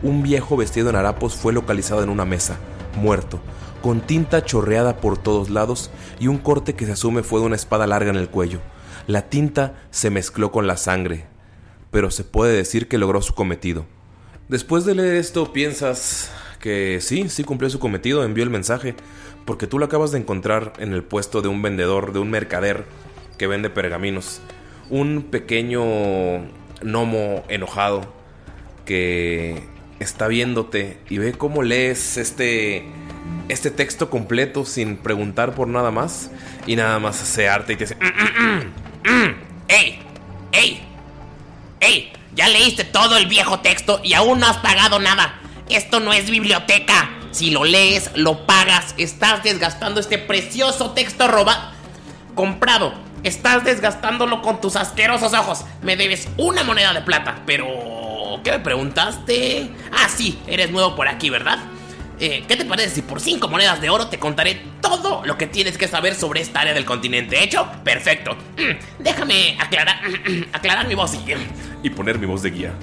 Un 0.00 0.22
viejo 0.22 0.56
vestido 0.56 0.90
en 0.90 0.96
harapos 0.96 1.34
fue 1.34 1.52
localizado 1.52 2.04
en 2.04 2.08
una 2.08 2.24
mesa, 2.24 2.56
muerto, 2.94 3.40
con 3.82 4.00
tinta 4.00 4.44
chorreada 4.44 4.96
por 4.96 5.18
todos 5.18 5.50
lados 5.50 5.90
y 6.18 6.28
un 6.28 6.38
corte 6.38 6.74
que 6.74 6.86
se 6.86 6.92
asume 6.92 7.22
fue 7.22 7.40
de 7.40 7.46
una 7.46 7.56
espada 7.56 7.86
larga 7.86 8.10
en 8.10 8.16
el 8.16 8.28
cuello. 8.28 8.60
La 9.06 9.28
tinta 9.28 9.74
se 9.90 10.08
mezcló 10.08 10.52
con 10.52 10.66
la 10.66 10.76
sangre, 10.76 11.26
pero 11.90 12.10
se 12.10 12.24
puede 12.24 12.56
decir 12.56 12.88
que 12.88 12.98
logró 12.98 13.20
su 13.20 13.34
cometido. 13.34 13.84
Después 14.48 14.84
de 14.84 14.94
leer 14.94 15.16
esto 15.16 15.52
piensas 15.52 16.30
que 16.60 17.00
sí, 17.00 17.28
sí 17.28 17.42
cumplió 17.42 17.68
su 17.68 17.80
cometido, 17.80 18.24
envió 18.24 18.44
el 18.44 18.50
mensaje, 18.50 18.94
porque 19.44 19.66
tú 19.66 19.78
lo 19.78 19.86
acabas 19.86 20.12
de 20.12 20.18
encontrar 20.18 20.72
en 20.78 20.92
el 20.92 21.02
puesto 21.02 21.42
de 21.42 21.48
un 21.48 21.60
vendedor, 21.60 22.12
de 22.12 22.20
un 22.20 22.30
mercader 22.30 22.84
que 23.36 23.48
vende 23.48 23.68
pergaminos. 23.68 24.40
Un 24.88 25.26
pequeño 25.30 25.82
gnomo 26.82 27.42
enojado 27.48 28.02
que 28.84 29.64
está 29.98 30.28
viéndote 30.28 30.98
y 31.08 31.18
ve 31.18 31.32
cómo 31.32 31.62
lees 31.62 32.16
este 32.16 32.84
este 33.52 33.70
texto 33.70 34.08
completo 34.08 34.64
sin 34.64 34.96
preguntar 34.96 35.54
por 35.54 35.68
nada 35.68 35.90
más 35.90 36.30
y 36.66 36.74
nada 36.74 36.98
más 36.98 37.16
se 37.16 37.48
arte 37.48 37.74
y 37.74 37.76
te 37.76 37.84
dice 37.84 37.96
mm, 37.96 39.10
mm, 39.10 39.12
mm, 39.12 39.34
¡Ey! 39.68 39.98
¡Ey! 40.52 40.82
¡Ey! 41.80 42.12
Ya 42.34 42.48
leíste 42.48 42.84
todo 42.84 43.16
el 43.18 43.26
viejo 43.26 43.60
texto 43.60 44.00
y 44.02 44.14
aún 44.14 44.40
no 44.40 44.46
has 44.46 44.56
pagado 44.58 44.98
nada. 44.98 45.34
Esto 45.68 46.00
no 46.00 46.12
es 46.12 46.30
biblioteca. 46.30 47.10
Si 47.30 47.50
lo 47.50 47.64
lees, 47.64 48.10
lo 48.14 48.46
pagas. 48.46 48.94
Estás 48.96 49.42
desgastando 49.42 50.00
este 50.00 50.18
precioso 50.18 50.92
texto 50.92 51.28
robado. 51.28 51.72
Comprado. 52.34 52.94
Estás 53.22 53.64
desgastándolo 53.64 54.40
con 54.40 54.60
tus 54.60 54.76
asquerosos 54.76 55.34
ojos. 55.34 55.64
Me 55.82 55.96
debes 55.96 56.28
una 56.38 56.64
moneda 56.64 56.92
de 56.94 57.02
plata. 57.02 57.42
Pero... 57.46 57.66
¿Qué 58.42 58.50
me 58.50 58.58
preguntaste? 58.60 59.70
Ah, 59.92 60.08
sí, 60.08 60.40
eres 60.46 60.70
nuevo 60.70 60.96
por 60.96 61.06
aquí, 61.06 61.30
¿verdad? 61.30 61.58
Eh, 62.24 62.44
¿Qué 62.46 62.54
te 62.54 62.64
parece 62.64 62.88
si 62.94 63.02
por 63.02 63.20
5 63.20 63.48
monedas 63.48 63.80
de 63.80 63.90
oro 63.90 64.06
te 64.06 64.20
contaré 64.20 64.62
todo 64.80 65.26
lo 65.26 65.36
que 65.36 65.48
tienes 65.48 65.76
que 65.76 65.88
saber 65.88 66.14
sobre 66.14 66.40
esta 66.40 66.60
área 66.60 66.72
del 66.72 66.84
continente? 66.84 67.42
¿Hecho? 67.42 67.66
Perfecto. 67.82 68.36
Mm, 68.56 69.02
déjame 69.02 69.56
aclarar, 69.58 70.00
aclarar 70.52 70.86
mi 70.86 70.94
voz 70.94 71.14
y, 71.14 71.18
y 71.82 71.90
poner 71.90 72.20
mi 72.20 72.26
voz 72.26 72.42
de 72.42 72.50
guía. 72.52 72.74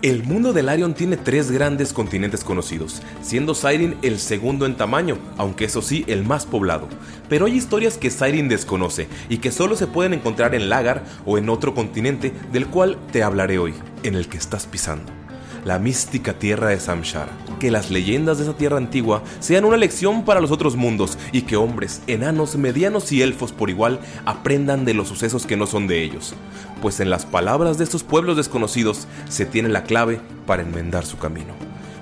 El 0.00 0.22
mundo 0.22 0.54
de 0.54 0.62
Larion 0.62 0.94
tiene 0.94 1.18
tres 1.18 1.50
grandes 1.50 1.92
continentes 1.92 2.42
conocidos, 2.42 3.02
siendo 3.20 3.54
Siren 3.54 3.98
el 4.00 4.18
segundo 4.18 4.64
en 4.64 4.78
tamaño, 4.78 5.18
aunque 5.36 5.66
eso 5.66 5.82
sí 5.82 6.06
el 6.06 6.24
más 6.24 6.46
poblado. 6.46 6.88
Pero 7.28 7.44
hay 7.44 7.52
historias 7.54 7.98
que 7.98 8.08
Siren 8.08 8.48
desconoce 8.48 9.08
y 9.28 9.36
que 9.36 9.52
solo 9.52 9.76
se 9.76 9.86
pueden 9.86 10.14
encontrar 10.14 10.54
en 10.54 10.70
Lagar 10.70 11.04
o 11.26 11.36
en 11.36 11.50
otro 11.50 11.74
continente 11.74 12.32
del 12.50 12.66
cual 12.66 12.96
te 13.12 13.22
hablaré 13.22 13.58
hoy, 13.58 13.74
en 14.04 14.14
el 14.14 14.26
que 14.26 14.38
estás 14.38 14.64
pisando 14.64 15.19
la 15.64 15.78
mística 15.78 16.34
tierra 16.34 16.68
de 16.68 16.80
Samshara. 16.80 17.32
Que 17.58 17.70
las 17.70 17.90
leyendas 17.90 18.38
de 18.38 18.44
esa 18.44 18.56
tierra 18.56 18.78
antigua 18.78 19.22
sean 19.40 19.64
una 19.64 19.76
lección 19.76 20.24
para 20.24 20.40
los 20.40 20.50
otros 20.50 20.76
mundos 20.76 21.18
y 21.32 21.42
que 21.42 21.56
hombres, 21.56 22.02
enanos, 22.06 22.56
medianos 22.56 23.12
y 23.12 23.22
elfos 23.22 23.52
por 23.52 23.70
igual 23.70 24.00
aprendan 24.24 24.84
de 24.84 24.94
los 24.94 25.08
sucesos 25.08 25.46
que 25.46 25.56
no 25.56 25.66
son 25.66 25.86
de 25.86 26.02
ellos. 26.02 26.34
Pues 26.80 27.00
en 27.00 27.10
las 27.10 27.26
palabras 27.26 27.78
de 27.78 27.84
estos 27.84 28.02
pueblos 28.02 28.36
desconocidos 28.36 29.06
se 29.28 29.46
tiene 29.46 29.68
la 29.68 29.84
clave 29.84 30.20
para 30.46 30.62
enmendar 30.62 31.04
su 31.04 31.18
camino. 31.18 31.54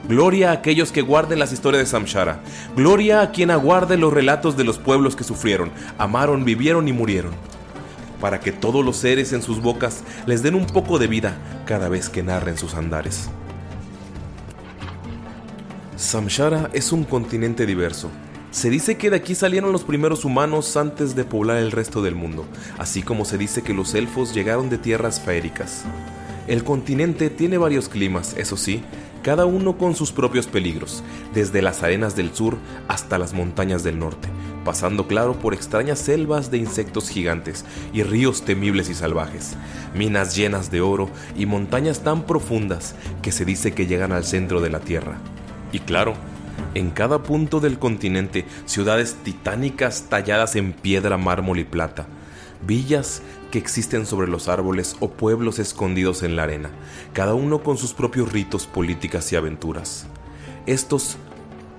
Gloria 0.09 0.51
a 0.51 0.55
aquellos 0.55 0.91
que 0.91 1.03
guarden 1.03 1.39
las 1.39 1.53
historias 1.53 1.83
de 1.83 1.87
Samshara. 1.87 2.41
Gloria 2.75 3.21
a 3.21 3.31
quien 3.31 3.51
aguarde 3.51 3.99
los 3.99 4.13
relatos 4.13 4.57
de 4.57 4.65
los 4.65 4.79
pueblos 4.79 5.17
que 5.17 5.25
sufrieron, 5.25 5.71
amaron, 5.99 6.47
vivieron 6.47 6.89
y 6.89 6.93
murieron. 6.95 7.33
Para 8.19 8.41
que 8.41 8.51
todos 8.51 8.85
los 8.85 8.97
seres 8.97 9.33
en 9.33 9.43
sus 9.43 9.61
bocas 9.61 10.03
les 10.27 10.43
den 10.43 10.55
un 10.55 10.67
poco 10.67 10.99
de 10.99 11.09
vida 11.09 11.37
cada 11.67 11.91
vez 11.91 12.09
que 12.09 12.23
narren 12.23 12.57
sus 12.57 12.75
andares. 12.75 13.29
Samshara 15.99 16.71
es 16.75 16.93
un 16.93 17.03
continente 17.03 17.67
diverso. 17.67 18.09
Se 18.53 18.71
dice 18.71 18.97
que 18.97 19.11
de 19.11 19.17
aquí 19.17 19.35
salieron 19.35 19.73
los 19.73 19.83
primeros 19.83 20.25
humanos 20.25 20.77
antes 20.77 21.17
de 21.17 21.25
poblar 21.25 21.57
el 21.57 21.73
resto 21.73 22.03
del 22.03 22.15
mundo, 22.15 22.47
así 22.79 23.03
como 23.03 23.25
se 23.25 23.37
dice 23.37 23.63
que 23.63 23.75
los 23.75 23.97
elfos 23.97 24.33
llegaron 24.33 24.71
de 24.71 24.79
tierras 24.79 25.21
faéricas. 25.21 25.83
El 26.47 26.63
continente 26.63 27.31
tiene 27.31 27.59
varios 27.59 27.89
climas, 27.89 28.37
eso 28.39 28.57
sí, 28.57 28.85
cada 29.25 29.45
uno 29.45 29.77
con 29.77 29.97
sus 29.97 30.13
propios 30.13 30.47
peligros, 30.47 31.03
desde 31.35 31.63
las 31.63 31.83
arenas 31.83 32.15
del 32.15 32.33
sur 32.33 32.59
hasta 32.87 33.19
las 33.19 33.33
montañas 33.33 33.83
del 33.83 33.99
norte, 33.99 34.29
pasando 34.65 35.09
claro 35.09 35.35
por 35.41 35.53
extrañas 35.53 35.99
selvas 35.99 36.53
de 36.53 36.59
insectos 36.59 37.11
gigantes 37.11 37.65
y 37.93 38.05
ríos 38.05 38.43
temibles 38.43 38.89
y 38.89 38.95
salvajes, 38.95 39.57
minas 39.97 40.37
llenas 40.37 40.71
de 40.71 40.81
oro 40.81 41.11
y 41.37 41.47
montañas 41.47 42.05
tan 42.05 42.23
profundas 42.23 42.95
que 43.21 43.33
se 43.33 43.45
dice 43.45 43.73
que 43.73 43.89
llegan 43.89 44.13
al 44.13 44.25
centro 44.25 44.61
de 44.61 44.71
la 44.71 44.79
Tierra. 44.79 45.19
Y 45.73 45.81
claro, 45.81 46.15
en 46.75 46.91
cada 46.91 47.23
punto 47.23 47.61
del 47.61 47.79
continente, 47.79 48.45
ciudades 48.67 49.17
titánicas 49.23 50.07
talladas 50.09 50.57
en 50.57 50.73
piedra, 50.73 51.17
mármol 51.17 51.59
y 51.59 51.65
plata, 51.65 52.07
villas 52.67 53.23
que 53.51 53.59
existen 53.59 54.07
sobre 54.07 54.29
los 54.29 54.49
árboles 54.49 54.97
o 55.01 55.11
pueblos 55.11 55.59
escondidos 55.59 56.23
en 56.23 56.37
la 56.37 56.45
arena, 56.45 56.71
cada 57.13 57.35
uno 57.35 57.63
con 57.63 57.79
sus 57.79 57.95
propios 57.95 58.33
ritos, 58.33 58.67
políticas 58.67 59.33
y 59.33 59.37
aventuras. 59.37 60.07
Estos 60.67 61.17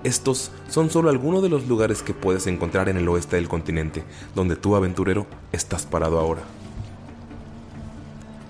estos 0.02 0.50
son 0.70 0.88
solo 0.88 1.10
algunos 1.10 1.42
de 1.42 1.50
los 1.50 1.68
lugares 1.68 2.02
que 2.02 2.14
puedes 2.14 2.46
encontrar 2.46 2.88
en 2.88 2.96
el 2.96 3.06
oeste 3.08 3.36
del 3.36 3.48
continente, 3.48 4.02
donde 4.34 4.56
tú, 4.56 4.74
aventurero, 4.74 5.26
estás 5.52 5.84
parado 5.84 6.18
ahora. 6.18 6.40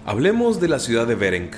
Hablemos 0.06 0.60
de 0.60 0.68
la 0.68 0.78
ciudad 0.78 1.08
de 1.08 1.16
Berenk. 1.16 1.54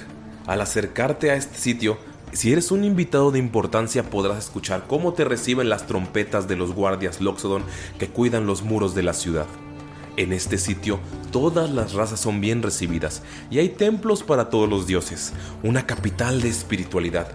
Al 0.47 0.63
acercarte 0.63 1.31
a 1.31 1.37
este 1.37 1.59
sitio, 1.59 1.99
si 2.33 2.51
eres 2.51 2.71
un 2.71 2.85
invitado 2.85 3.31
de 3.31 3.39
importancia 3.39 4.09
podrás 4.09 4.39
escuchar 4.39 4.87
cómo 4.87 5.13
te 5.13 5.25
reciben 5.25 5.69
las 5.69 5.87
trompetas 5.87 6.49
de 6.49 6.57
los 6.57 6.73
guardias 6.73 7.21
Loxodon 7.21 7.63
que 7.99 8.09
cuidan 8.09 8.47
los 8.47 8.63
muros 8.63 8.95
de 8.95 9.03
la 9.03 9.13
ciudad. 9.13 9.47
En 10.17 10.33
este 10.33 10.57
sitio 10.57 10.99
todas 11.31 11.71
las 11.71 11.93
razas 11.93 12.21
son 12.21 12.41
bien 12.41 12.63
recibidas 12.63 13.23
y 13.51 13.59
hay 13.59 13.69
templos 13.69 14.23
para 14.23 14.49
todos 14.49 14.69
los 14.69 14.87
dioses, 14.87 15.35
una 15.63 15.87
capital 15.87 16.41
de 16.41 16.49
espiritualidad, 16.49 17.29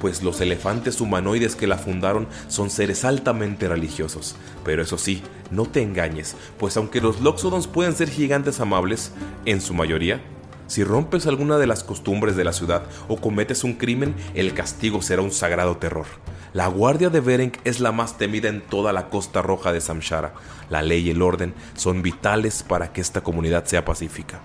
pues 0.00 0.22
los 0.22 0.40
elefantes 0.42 1.00
humanoides 1.00 1.56
que 1.56 1.66
la 1.66 1.78
fundaron 1.78 2.28
son 2.48 2.68
seres 2.68 3.04
altamente 3.06 3.68
religiosos. 3.68 4.36
Pero 4.64 4.82
eso 4.82 4.98
sí, 4.98 5.22
no 5.50 5.64
te 5.64 5.82
engañes, 5.82 6.36
pues 6.58 6.76
aunque 6.76 7.00
los 7.00 7.20
Loxodons 7.20 7.68
pueden 7.68 7.94
ser 7.94 8.10
gigantes 8.10 8.60
amables, 8.60 9.12
en 9.46 9.62
su 9.62 9.72
mayoría 9.72 10.20
si 10.66 10.84
rompes 10.84 11.26
alguna 11.26 11.58
de 11.58 11.66
las 11.66 11.84
costumbres 11.84 12.36
de 12.36 12.44
la 12.44 12.52
ciudad 12.52 12.82
o 13.08 13.16
cometes 13.16 13.64
un 13.64 13.74
crimen, 13.74 14.14
el 14.34 14.54
castigo 14.54 15.02
será 15.02 15.22
un 15.22 15.32
sagrado 15.32 15.76
terror. 15.76 16.06
La 16.52 16.66
guardia 16.66 17.08
de 17.08 17.20
Berenk 17.20 17.58
es 17.64 17.80
la 17.80 17.92
más 17.92 18.18
temida 18.18 18.48
en 18.48 18.60
toda 18.60 18.92
la 18.92 19.08
costa 19.08 19.40
roja 19.40 19.72
de 19.72 19.80
Samshara. 19.80 20.34
La 20.68 20.82
ley 20.82 21.06
y 21.06 21.10
el 21.10 21.22
orden 21.22 21.54
son 21.74 22.02
vitales 22.02 22.62
para 22.62 22.92
que 22.92 23.00
esta 23.00 23.22
comunidad 23.22 23.64
sea 23.64 23.84
pacífica. 23.84 24.40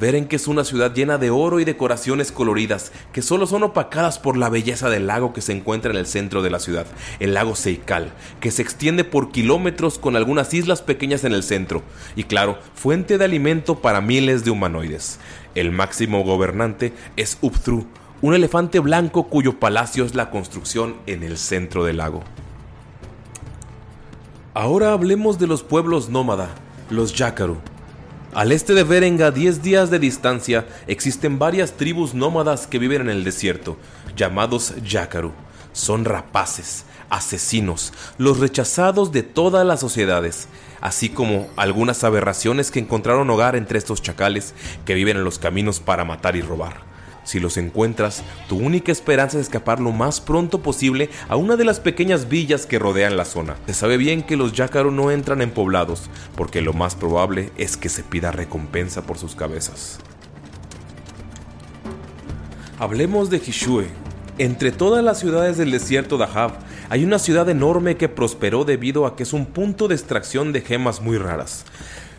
Que 0.00 0.36
es 0.36 0.48
una 0.48 0.64
ciudad 0.64 0.94
llena 0.94 1.18
de 1.18 1.28
oro 1.28 1.60
y 1.60 1.66
decoraciones 1.66 2.32
coloridas 2.32 2.90
que 3.12 3.20
solo 3.20 3.46
son 3.46 3.64
opacadas 3.64 4.18
por 4.18 4.38
la 4.38 4.48
belleza 4.48 4.88
del 4.88 5.06
lago 5.06 5.34
que 5.34 5.42
se 5.42 5.52
encuentra 5.52 5.90
en 5.90 5.98
el 5.98 6.06
centro 6.06 6.40
de 6.40 6.48
la 6.48 6.58
ciudad, 6.58 6.86
el 7.18 7.34
lago 7.34 7.54
Seikal, 7.54 8.10
que 8.40 8.50
se 8.50 8.62
extiende 8.62 9.04
por 9.04 9.30
kilómetros 9.30 9.98
con 9.98 10.16
algunas 10.16 10.54
islas 10.54 10.80
pequeñas 10.80 11.24
en 11.24 11.34
el 11.34 11.42
centro 11.42 11.82
y 12.16 12.24
claro, 12.24 12.58
fuente 12.74 13.18
de 13.18 13.26
alimento 13.26 13.80
para 13.80 14.00
miles 14.00 14.42
de 14.42 14.50
humanoides. 14.50 15.18
El 15.54 15.70
máximo 15.70 16.24
gobernante 16.24 16.94
es 17.16 17.36
Upthru, 17.42 17.86
un 18.22 18.34
elefante 18.34 18.78
blanco 18.78 19.28
cuyo 19.28 19.60
palacio 19.60 20.06
es 20.06 20.14
la 20.14 20.30
construcción 20.30 20.96
en 21.06 21.22
el 21.22 21.36
centro 21.36 21.84
del 21.84 21.98
lago. 21.98 22.22
Ahora 24.54 24.92
hablemos 24.92 25.38
de 25.38 25.46
los 25.46 25.62
pueblos 25.62 26.08
nómada, 26.08 26.48
los 26.88 27.14
Yakaru. 27.14 27.58
Al 28.32 28.52
este 28.52 28.74
de 28.74 28.84
Berenga, 28.84 29.26
a 29.26 29.30
10 29.32 29.60
días 29.60 29.90
de 29.90 29.98
distancia, 29.98 30.64
existen 30.86 31.40
varias 31.40 31.72
tribus 31.72 32.14
nómadas 32.14 32.68
que 32.68 32.78
viven 32.78 33.02
en 33.02 33.10
el 33.10 33.24
desierto, 33.24 33.76
llamados 34.14 34.72
Yakaru. 34.84 35.32
Son 35.72 36.04
rapaces, 36.04 36.84
asesinos, 37.08 37.92
los 38.18 38.38
rechazados 38.38 39.10
de 39.10 39.24
todas 39.24 39.66
las 39.66 39.80
sociedades, 39.80 40.46
así 40.80 41.08
como 41.08 41.48
algunas 41.56 42.04
aberraciones 42.04 42.70
que 42.70 42.78
encontraron 42.78 43.28
hogar 43.30 43.56
entre 43.56 43.78
estos 43.78 44.00
chacales 44.00 44.54
que 44.84 44.94
viven 44.94 45.16
en 45.16 45.24
los 45.24 45.40
caminos 45.40 45.80
para 45.80 46.04
matar 46.04 46.36
y 46.36 46.42
robar. 46.42 46.89
Si 47.30 47.38
los 47.38 47.58
encuentras, 47.58 48.24
tu 48.48 48.56
única 48.56 48.90
esperanza 48.90 49.38
es 49.38 49.44
escapar 49.46 49.78
lo 49.78 49.92
más 49.92 50.20
pronto 50.20 50.64
posible 50.64 51.10
a 51.28 51.36
una 51.36 51.54
de 51.54 51.64
las 51.64 51.78
pequeñas 51.78 52.28
villas 52.28 52.66
que 52.66 52.80
rodean 52.80 53.16
la 53.16 53.24
zona. 53.24 53.54
Se 53.68 53.74
sabe 53.74 53.98
bien 53.98 54.24
que 54.24 54.36
los 54.36 54.52
yácaro 54.52 54.90
no 54.90 55.12
entran 55.12 55.40
en 55.40 55.52
poblados, 55.52 56.10
porque 56.34 56.60
lo 56.60 56.72
más 56.72 56.96
probable 56.96 57.52
es 57.56 57.76
que 57.76 57.88
se 57.88 58.02
pida 58.02 58.32
recompensa 58.32 59.02
por 59.02 59.16
sus 59.16 59.36
cabezas. 59.36 60.00
Hablemos 62.80 63.30
de 63.30 63.36
Hishue. 63.36 63.86
Entre 64.38 64.72
todas 64.72 65.04
las 65.04 65.20
ciudades 65.20 65.56
del 65.56 65.70
desierto 65.70 66.18
de 66.18 66.24
Ahab, 66.24 66.58
hay 66.88 67.04
una 67.04 67.20
ciudad 67.20 67.48
enorme 67.48 67.96
que 67.96 68.08
prosperó 68.08 68.64
debido 68.64 69.06
a 69.06 69.14
que 69.14 69.22
es 69.22 69.32
un 69.32 69.46
punto 69.46 69.86
de 69.86 69.94
extracción 69.94 70.52
de 70.52 70.62
gemas 70.62 71.00
muy 71.00 71.16
raras. 71.16 71.64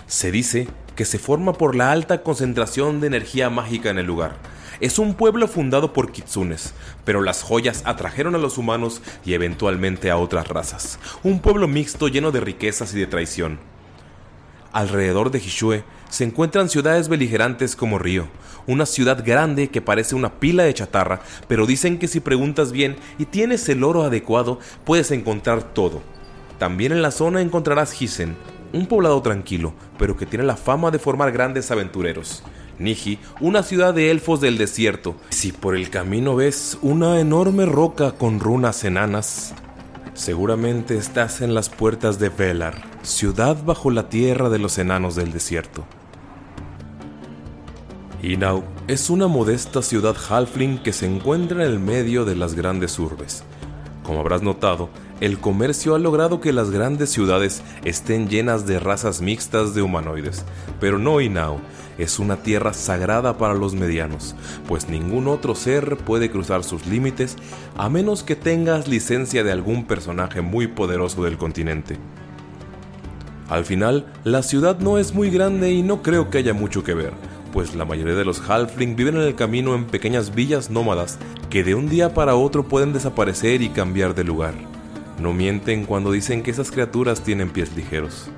Se 0.07 0.31
dice 0.31 0.69
que 0.95 1.03
se 1.03 1.19
forma 1.19 1.51
por 1.51 1.75
la 1.75 1.91
alta 1.91 2.23
concentración 2.23 3.01
de 3.01 3.07
energía 3.07 3.49
mágica 3.49 3.89
en 3.89 3.97
el 3.97 4.05
lugar 4.05 4.60
es 4.81 4.97
un 4.97 5.13
pueblo 5.13 5.47
fundado 5.47 5.93
por 5.93 6.11
kitsunes, 6.11 6.73
pero 7.05 7.21
las 7.21 7.43
joyas 7.43 7.83
atrajeron 7.85 8.33
a 8.33 8.39
los 8.39 8.57
humanos 8.57 9.01
y 9.23 9.33
eventualmente 9.33 10.09
a 10.09 10.17
otras 10.17 10.47
razas. 10.47 10.99
Un 11.23 11.39
pueblo 11.39 11.67
mixto 11.67 12.07
lleno 12.07 12.31
de 12.31 12.41
riquezas 12.41 12.93
y 12.95 12.99
de 12.99 13.05
traición. 13.05 13.59
Alrededor 14.73 15.29
de 15.29 15.37
Hishue 15.37 15.83
se 16.09 16.23
encuentran 16.23 16.67
ciudades 16.67 17.09
beligerantes 17.09 17.75
como 17.75 17.99
Río, 17.99 18.27
una 18.65 18.87
ciudad 18.87 19.23
grande 19.23 19.69
que 19.69 19.81
parece 19.81 20.15
una 20.15 20.39
pila 20.39 20.63
de 20.63 20.73
chatarra, 20.73 21.21
pero 21.47 21.67
dicen 21.67 21.99
que 21.99 22.07
si 22.07 22.19
preguntas 22.19 22.71
bien 22.71 22.95
y 23.19 23.25
tienes 23.25 23.69
el 23.69 23.83
oro 23.83 24.03
adecuado, 24.03 24.59
puedes 24.83 25.11
encontrar 25.11 25.61
todo. 25.61 26.01
También 26.57 26.91
en 26.91 27.03
la 27.03 27.11
zona 27.11 27.41
encontrarás 27.41 28.01
Hisen, 28.01 28.35
un 28.73 28.87
poblado 28.87 29.21
tranquilo, 29.21 29.73
pero 29.99 30.17
que 30.17 30.25
tiene 30.25 30.45
la 30.45 30.57
fama 30.57 30.89
de 30.89 30.99
formar 30.99 31.31
grandes 31.31 31.69
aventureros. 31.69 32.43
Niji, 32.81 33.19
una 33.39 33.63
ciudad 33.63 33.93
de 33.93 34.11
elfos 34.11 34.41
del 34.41 34.57
desierto. 34.57 35.15
Si 35.29 35.51
por 35.51 35.75
el 35.75 35.89
camino 35.89 36.35
ves 36.35 36.77
una 36.81 37.19
enorme 37.19 37.65
roca 37.65 38.13
con 38.13 38.39
runas 38.39 38.83
enanas, 38.83 39.53
seguramente 40.13 40.97
estás 40.97 41.41
en 41.41 41.53
las 41.53 41.69
puertas 41.69 42.19
de 42.19 42.29
Velar, 42.29 42.81
ciudad 43.03 43.63
bajo 43.63 43.91
la 43.91 44.09
tierra 44.09 44.49
de 44.49 44.59
los 44.59 44.77
enanos 44.77 45.15
del 45.15 45.31
desierto. 45.31 45.85
Inau 48.23 48.63
es 48.87 49.09
una 49.09 49.27
modesta 49.27 49.81
ciudad 49.81 50.15
halfling 50.29 50.83
que 50.83 50.93
se 50.93 51.07
encuentra 51.07 51.65
en 51.65 51.71
el 51.71 51.79
medio 51.79 52.23
de 52.25 52.35
las 52.35 52.53
grandes 52.53 52.99
urbes. 52.99 53.43
Como 54.11 54.19
habrás 54.19 54.41
notado, 54.41 54.89
el 55.21 55.39
comercio 55.39 55.95
ha 55.95 55.97
logrado 55.97 56.41
que 56.41 56.51
las 56.51 56.69
grandes 56.69 57.11
ciudades 57.11 57.63
estén 57.85 58.27
llenas 58.27 58.67
de 58.67 58.77
razas 58.77 59.21
mixtas 59.21 59.73
de 59.73 59.81
humanoides, 59.81 60.43
pero 60.81 60.99
no 60.99 61.21
Inau, 61.21 61.61
es 61.97 62.19
una 62.19 62.35
tierra 62.43 62.73
sagrada 62.73 63.37
para 63.37 63.53
los 63.53 63.73
medianos, 63.73 64.35
pues 64.67 64.89
ningún 64.89 65.29
otro 65.29 65.55
ser 65.55 65.95
puede 65.95 66.29
cruzar 66.29 66.65
sus 66.65 66.85
límites 66.87 67.37
a 67.77 67.87
menos 67.87 68.23
que 68.23 68.35
tengas 68.35 68.89
licencia 68.89 69.45
de 69.45 69.53
algún 69.53 69.85
personaje 69.85 70.41
muy 70.41 70.67
poderoso 70.67 71.23
del 71.23 71.37
continente. 71.37 71.95
Al 73.47 73.63
final, 73.63 74.11
la 74.25 74.43
ciudad 74.43 74.79
no 74.79 74.97
es 74.97 75.13
muy 75.13 75.29
grande 75.29 75.71
y 75.71 75.83
no 75.83 76.01
creo 76.01 76.29
que 76.29 76.39
haya 76.39 76.53
mucho 76.53 76.83
que 76.83 76.95
ver, 76.95 77.13
pues 77.51 77.75
la 77.75 77.85
mayoría 77.85 78.15
de 78.15 78.25
los 78.25 78.41
halfling 78.49 78.95
viven 78.95 79.15
en 79.15 79.23
el 79.23 79.35
camino 79.35 79.75
en 79.75 79.85
pequeñas 79.85 80.33
villas 80.33 80.69
nómadas 80.69 81.19
que 81.49 81.63
de 81.63 81.75
un 81.75 81.89
día 81.89 82.13
para 82.13 82.35
otro 82.35 82.67
pueden 82.67 82.93
desaparecer 82.93 83.61
y 83.61 83.69
cambiar 83.69 84.15
de 84.15 84.23
lugar. 84.23 84.53
No 85.19 85.33
mienten 85.33 85.85
cuando 85.85 86.11
dicen 86.11 86.43
que 86.43 86.51
esas 86.51 86.71
criaturas 86.71 87.21
tienen 87.21 87.49
pies 87.49 87.75
ligeros. 87.75 88.29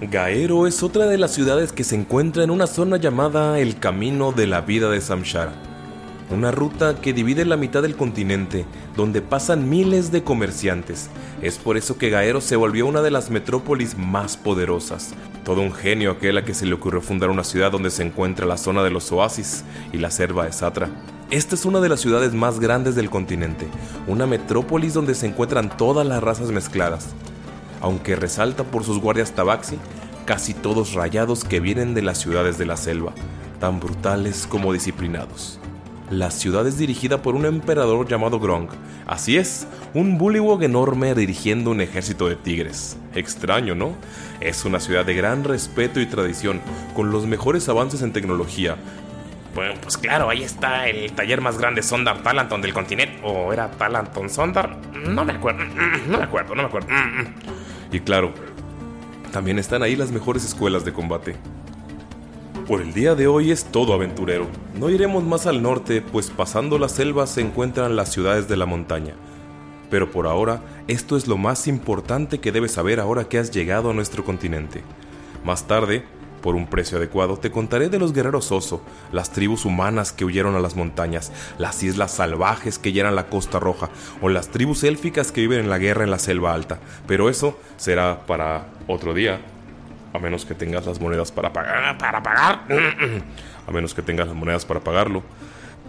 Gaero 0.00 0.66
es 0.66 0.82
otra 0.82 1.06
de 1.06 1.18
las 1.18 1.32
ciudades 1.32 1.72
que 1.72 1.84
se 1.84 1.94
encuentra 1.94 2.42
en 2.42 2.50
una 2.50 2.66
zona 2.66 2.96
llamada 2.96 3.58
el 3.58 3.78
Camino 3.78 4.32
de 4.32 4.46
la 4.46 4.62
Vida 4.62 4.90
de 4.90 5.00
Samshara, 5.00 5.52
una 6.30 6.50
ruta 6.50 6.96
que 7.00 7.12
divide 7.12 7.44
la 7.44 7.56
mitad 7.56 7.82
del 7.82 7.96
continente, 7.96 8.64
donde 8.96 9.22
pasan 9.22 9.68
miles 9.68 10.12
de 10.12 10.22
comerciantes. 10.22 11.10
Es 11.42 11.58
por 11.58 11.76
eso 11.76 11.98
que 11.98 12.10
Gaero 12.10 12.40
se 12.40 12.56
volvió 12.56 12.86
una 12.86 13.02
de 13.02 13.10
las 13.10 13.30
metrópolis 13.30 13.96
más 13.98 14.36
poderosas. 14.36 15.14
Todo 15.44 15.60
un 15.60 15.72
genio 15.72 16.12
aquel 16.12 16.38
a 16.38 16.44
que 16.44 16.54
se 16.54 16.66
le 16.66 16.74
ocurrió 16.74 17.00
fundar 17.00 17.30
una 17.30 17.44
ciudad 17.44 17.72
donde 17.72 17.90
se 17.90 18.02
encuentra 18.02 18.46
la 18.46 18.56
zona 18.56 18.82
de 18.82 18.90
los 18.90 19.10
oasis 19.12 19.64
y 19.92 19.98
la 19.98 20.10
selva 20.10 20.44
de 20.44 20.52
Satra. 20.52 20.88
Esta 21.30 21.54
es 21.54 21.64
una 21.64 21.80
de 21.80 21.88
las 21.88 22.00
ciudades 22.00 22.34
más 22.34 22.60
grandes 22.60 22.94
del 22.94 23.10
continente, 23.10 23.68
una 24.06 24.26
metrópolis 24.26 24.94
donde 24.94 25.14
se 25.14 25.26
encuentran 25.26 25.76
todas 25.76 26.06
las 26.06 26.22
razas 26.22 26.50
mezcladas 26.50 27.14
aunque 27.80 28.16
resalta 28.16 28.64
por 28.64 28.84
sus 28.84 29.00
guardias 29.00 29.32
tabaxi, 29.32 29.78
casi 30.26 30.54
todos 30.54 30.94
rayados 30.94 31.44
que 31.44 31.60
vienen 31.60 31.94
de 31.94 32.02
las 32.02 32.18
ciudades 32.18 32.58
de 32.58 32.66
la 32.66 32.76
selva, 32.76 33.12
tan 33.58 33.80
brutales 33.80 34.46
como 34.46 34.72
disciplinados. 34.72 35.58
La 36.10 36.32
ciudad 36.32 36.66
es 36.66 36.76
dirigida 36.76 37.22
por 37.22 37.36
un 37.36 37.46
emperador 37.46 38.08
llamado 38.08 38.40
Grong. 38.40 38.68
Así 39.06 39.36
es, 39.36 39.68
un 39.94 40.18
bullywog 40.18 40.60
enorme 40.64 41.14
dirigiendo 41.14 41.70
un 41.70 41.80
ejército 41.80 42.28
de 42.28 42.34
tigres. 42.34 42.98
Extraño, 43.14 43.76
¿no? 43.76 43.94
Es 44.40 44.64
una 44.64 44.80
ciudad 44.80 45.04
de 45.04 45.14
gran 45.14 45.44
respeto 45.44 46.00
y 46.00 46.06
tradición, 46.06 46.60
con 46.96 47.12
los 47.12 47.26
mejores 47.26 47.68
avances 47.68 48.02
en 48.02 48.12
tecnología. 48.12 48.76
Bueno, 49.54 49.74
pues 49.80 49.96
claro, 49.96 50.28
ahí 50.28 50.42
está 50.42 50.88
el 50.88 51.12
taller 51.12 51.40
más 51.40 51.58
grande 51.58 51.80
Sondar 51.80 52.24
Talanton 52.24 52.60
del 52.60 52.72
continente. 52.72 53.20
¿O 53.22 53.52
era 53.52 53.70
Talanton 53.70 54.28
Sondar? 54.28 54.78
No 54.92 55.24
me 55.24 55.34
acuerdo, 55.34 55.64
no 55.64 56.18
me 56.18 56.24
acuerdo, 56.24 56.56
no 56.56 56.62
me 56.62 56.68
acuerdo. 56.68 56.88
Y 57.92 58.00
claro, 58.00 58.32
también 59.32 59.60
están 59.60 59.84
ahí 59.84 59.94
las 59.94 60.10
mejores 60.10 60.44
escuelas 60.44 60.84
de 60.84 60.92
combate. 60.92 61.36
Por 62.70 62.82
el 62.82 62.94
día 62.94 63.16
de 63.16 63.26
hoy 63.26 63.50
es 63.50 63.64
todo 63.64 63.94
aventurero. 63.94 64.46
No 64.78 64.90
iremos 64.90 65.24
más 65.24 65.48
al 65.48 65.60
norte, 65.60 66.02
pues 66.02 66.30
pasando 66.30 66.78
las 66.78 66.92
selvas 66.92 67.30
se 67.30 67.40
encuentran 67.40 67.96
las 67.96 68.12
ciudades 68.12 68.46
de 68.46 68.56
la 68.56 68.64
montaña. 68.64 69.14
Pero 69.90 70.12
por 70.12 70.28
ahora, 70.28 70.62
esto 70.86 71.16
es 71.16 71.26
lo 71.26 71.36
más 71.36 71.66
importante 71.66 72.38
que 72.38 72.52
debes 72.52 72.70
saber 72.70 73.00
ahora 73.00 73.24
que 73.24 73.38
has 73.38 73.50
llegado 73.50 73.90
a 73.90 73.92
nuestro 73.92 74.24
continente. 74.24 74.84
Más 75.44 75.66
tarde, 75.66 76.04
por 76.42 76.54
un 76.54 76.68
precio 76.68 76.98
adecuado, 76.98 77.38
te 77.38 77.50
contaré 77.50 77.88
de 77.88 77.98
los 77.98 78.12
guerreros 78.12 78.52
oso, 78.52 78.82
las 79.10 79.32
tribus 79.32 79.64
humanas 79.64 80.12
que 80.12 80.24
huyeron 80.24 80.54
a 80.54 80.60
las 80.60 80.76
montañas, 80.76 81.32
las 81.58 81.82
islas 81.82 82.12
salvajes 82.12 82.78
que 82.78 82.92
llenan 82.92 83.16
la 83.16 83.26
costa 83.26 83.58
roja, 83.58 83.90
o 84.22 84.28
las 84.28 84.46
tribus 84.46 84.84
élficas 84.84 85.32
que 85.32 85.40
viven 85.40 85.58
en 85.58 85.70
la 85.70 85.78
guerra 85.78 86.04
en 86.04 86.12
la 86.12 86.20
selva 86.20 86.54
alta. 86.54 86.78
Pero 87.08 87.30
eso 87.30 87.58
será 87.78 88.26
para 88.28 88.68
otro 88.86 89.12
día, 89.12 89.40
a 90.12 90.18
menos 90.18 90.44
que 90.44 90.54
tengas 90.54 90.86
las 90.86 91.00
monedas 91.00 91.30
para 91.32 91.52
pagar. 91.52 91.98
¿Para 91.98 92.22
pagar? 92.22 92.60
A 93.66 93.70
menos 93.70 93.94
que 93.94 94.02
tengas 94.02 94.26
las 94.26 94.34
monedas 94.34 94.64
para 94.64 94.80
pagarlo. 94.80 95.22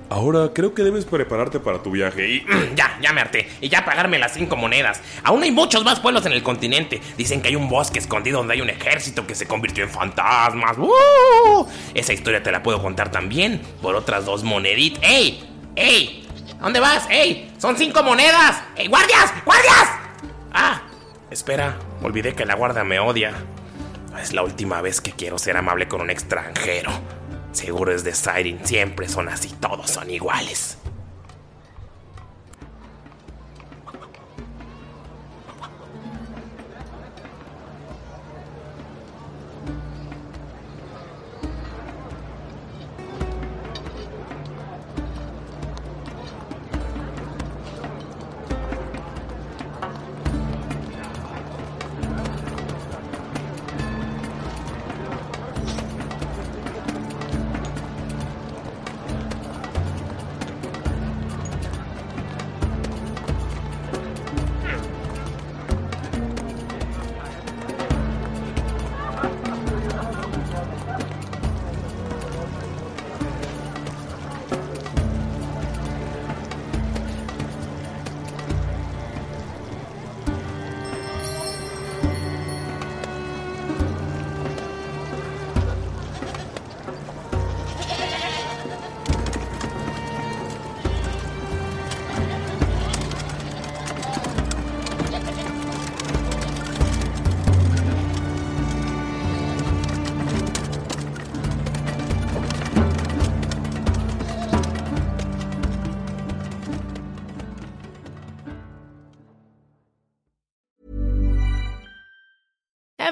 Ahora 0.10 0.52
creo 0.54 0.74
que 0.74 0.84
debes 0.84 1.06
prepararte 1.06 1.60
para 1.62 1.82
tu 1.82 1.92
viaje 1.92 2.28
y... 2.28 2.46
Ya, 2.76 2.98
ya 3.02 3.14
me 3.14 3.22
harté. 3.22 3.48
Y 3.62 3.70
ya 3.70 3.86
pagarme 3.86 4.20
las 4.20 4.34
cinco 4.34 4.58
monedas. 4.58 5.02
Aún 5.24 5.42
hay 5.42 5.52
muchos 5.52 5.84
más 5.86 6.00
pueblos 6.02 6.26
en 6.26 6.34
el 6.34 6.44
continente. 6.44 7.02
Dicen 7.18 7.42
que 7.42 7.48
hay 7.48 7.56
un 7.56 7.70
bosque 7.70 8.00
escondido 8.00 8.40
donde 8.40 8.54
hay 8.56 8.62
un 8.62 8.70
ejército 8.70 9.26
que 9.26 9.36
se 9.36 9.48
convirtió 9.48 9.86
en 9.86 9.90
fantasmas. 9.90 10.76
Esa 11.94 12.14
historia 12.14 12.44
te 12.44 12.52
la 12.52 12.62
puedo 12.62 12.82
contar 12.82 13.10
también 13.10 13.62
por 13.82 13.96
otras 13.96 14.26
dos 14.26 14.44
moneditas. 14.44 15.02
¡Ey! 15.02 15.50
¡Ey! 15.76 16.28
¿Dónde 16.60 16.82
vas? 16.82 17.08
¡Ey! 17.10 17.50
¡Son 17.58 17.78
cinco 17.78 18.04
monedas! 18.04 18.62
¡Ey, 18.76 18.88
guardias! 18.88 19.34
¡Guardias! 19.46 19.90
Ah, 20.52 20.82
espera. 21.30 21.78
Olvidé 22.04 22.34
que 22.34 22.46
la 22.46 22.56
guardia 22.56 22.84
me 22.84 23.00
odia. 23.00 23.34
Es 24.20 24.34
la 24.34 24.44
última 24.44 24.82
vez 24.82 25.02
que 25.02 25.12
quiero 25.12 25.38
ser 25.38 25.58
amable 25.58 25.88
con 25.88 26.02
un 26.02 26.10
extranjero. 26.10 26.92
Seguro 27.52 27.94
es 27.94 28.04
de 28.04 28.14
Siren, 28.14 28.66
siempre 28.66 29.08
son 29.08 29.30
así, 29.30 29.50
todos 29.60 29.90
son 29.90 30.10
iguales. 30.10 30.81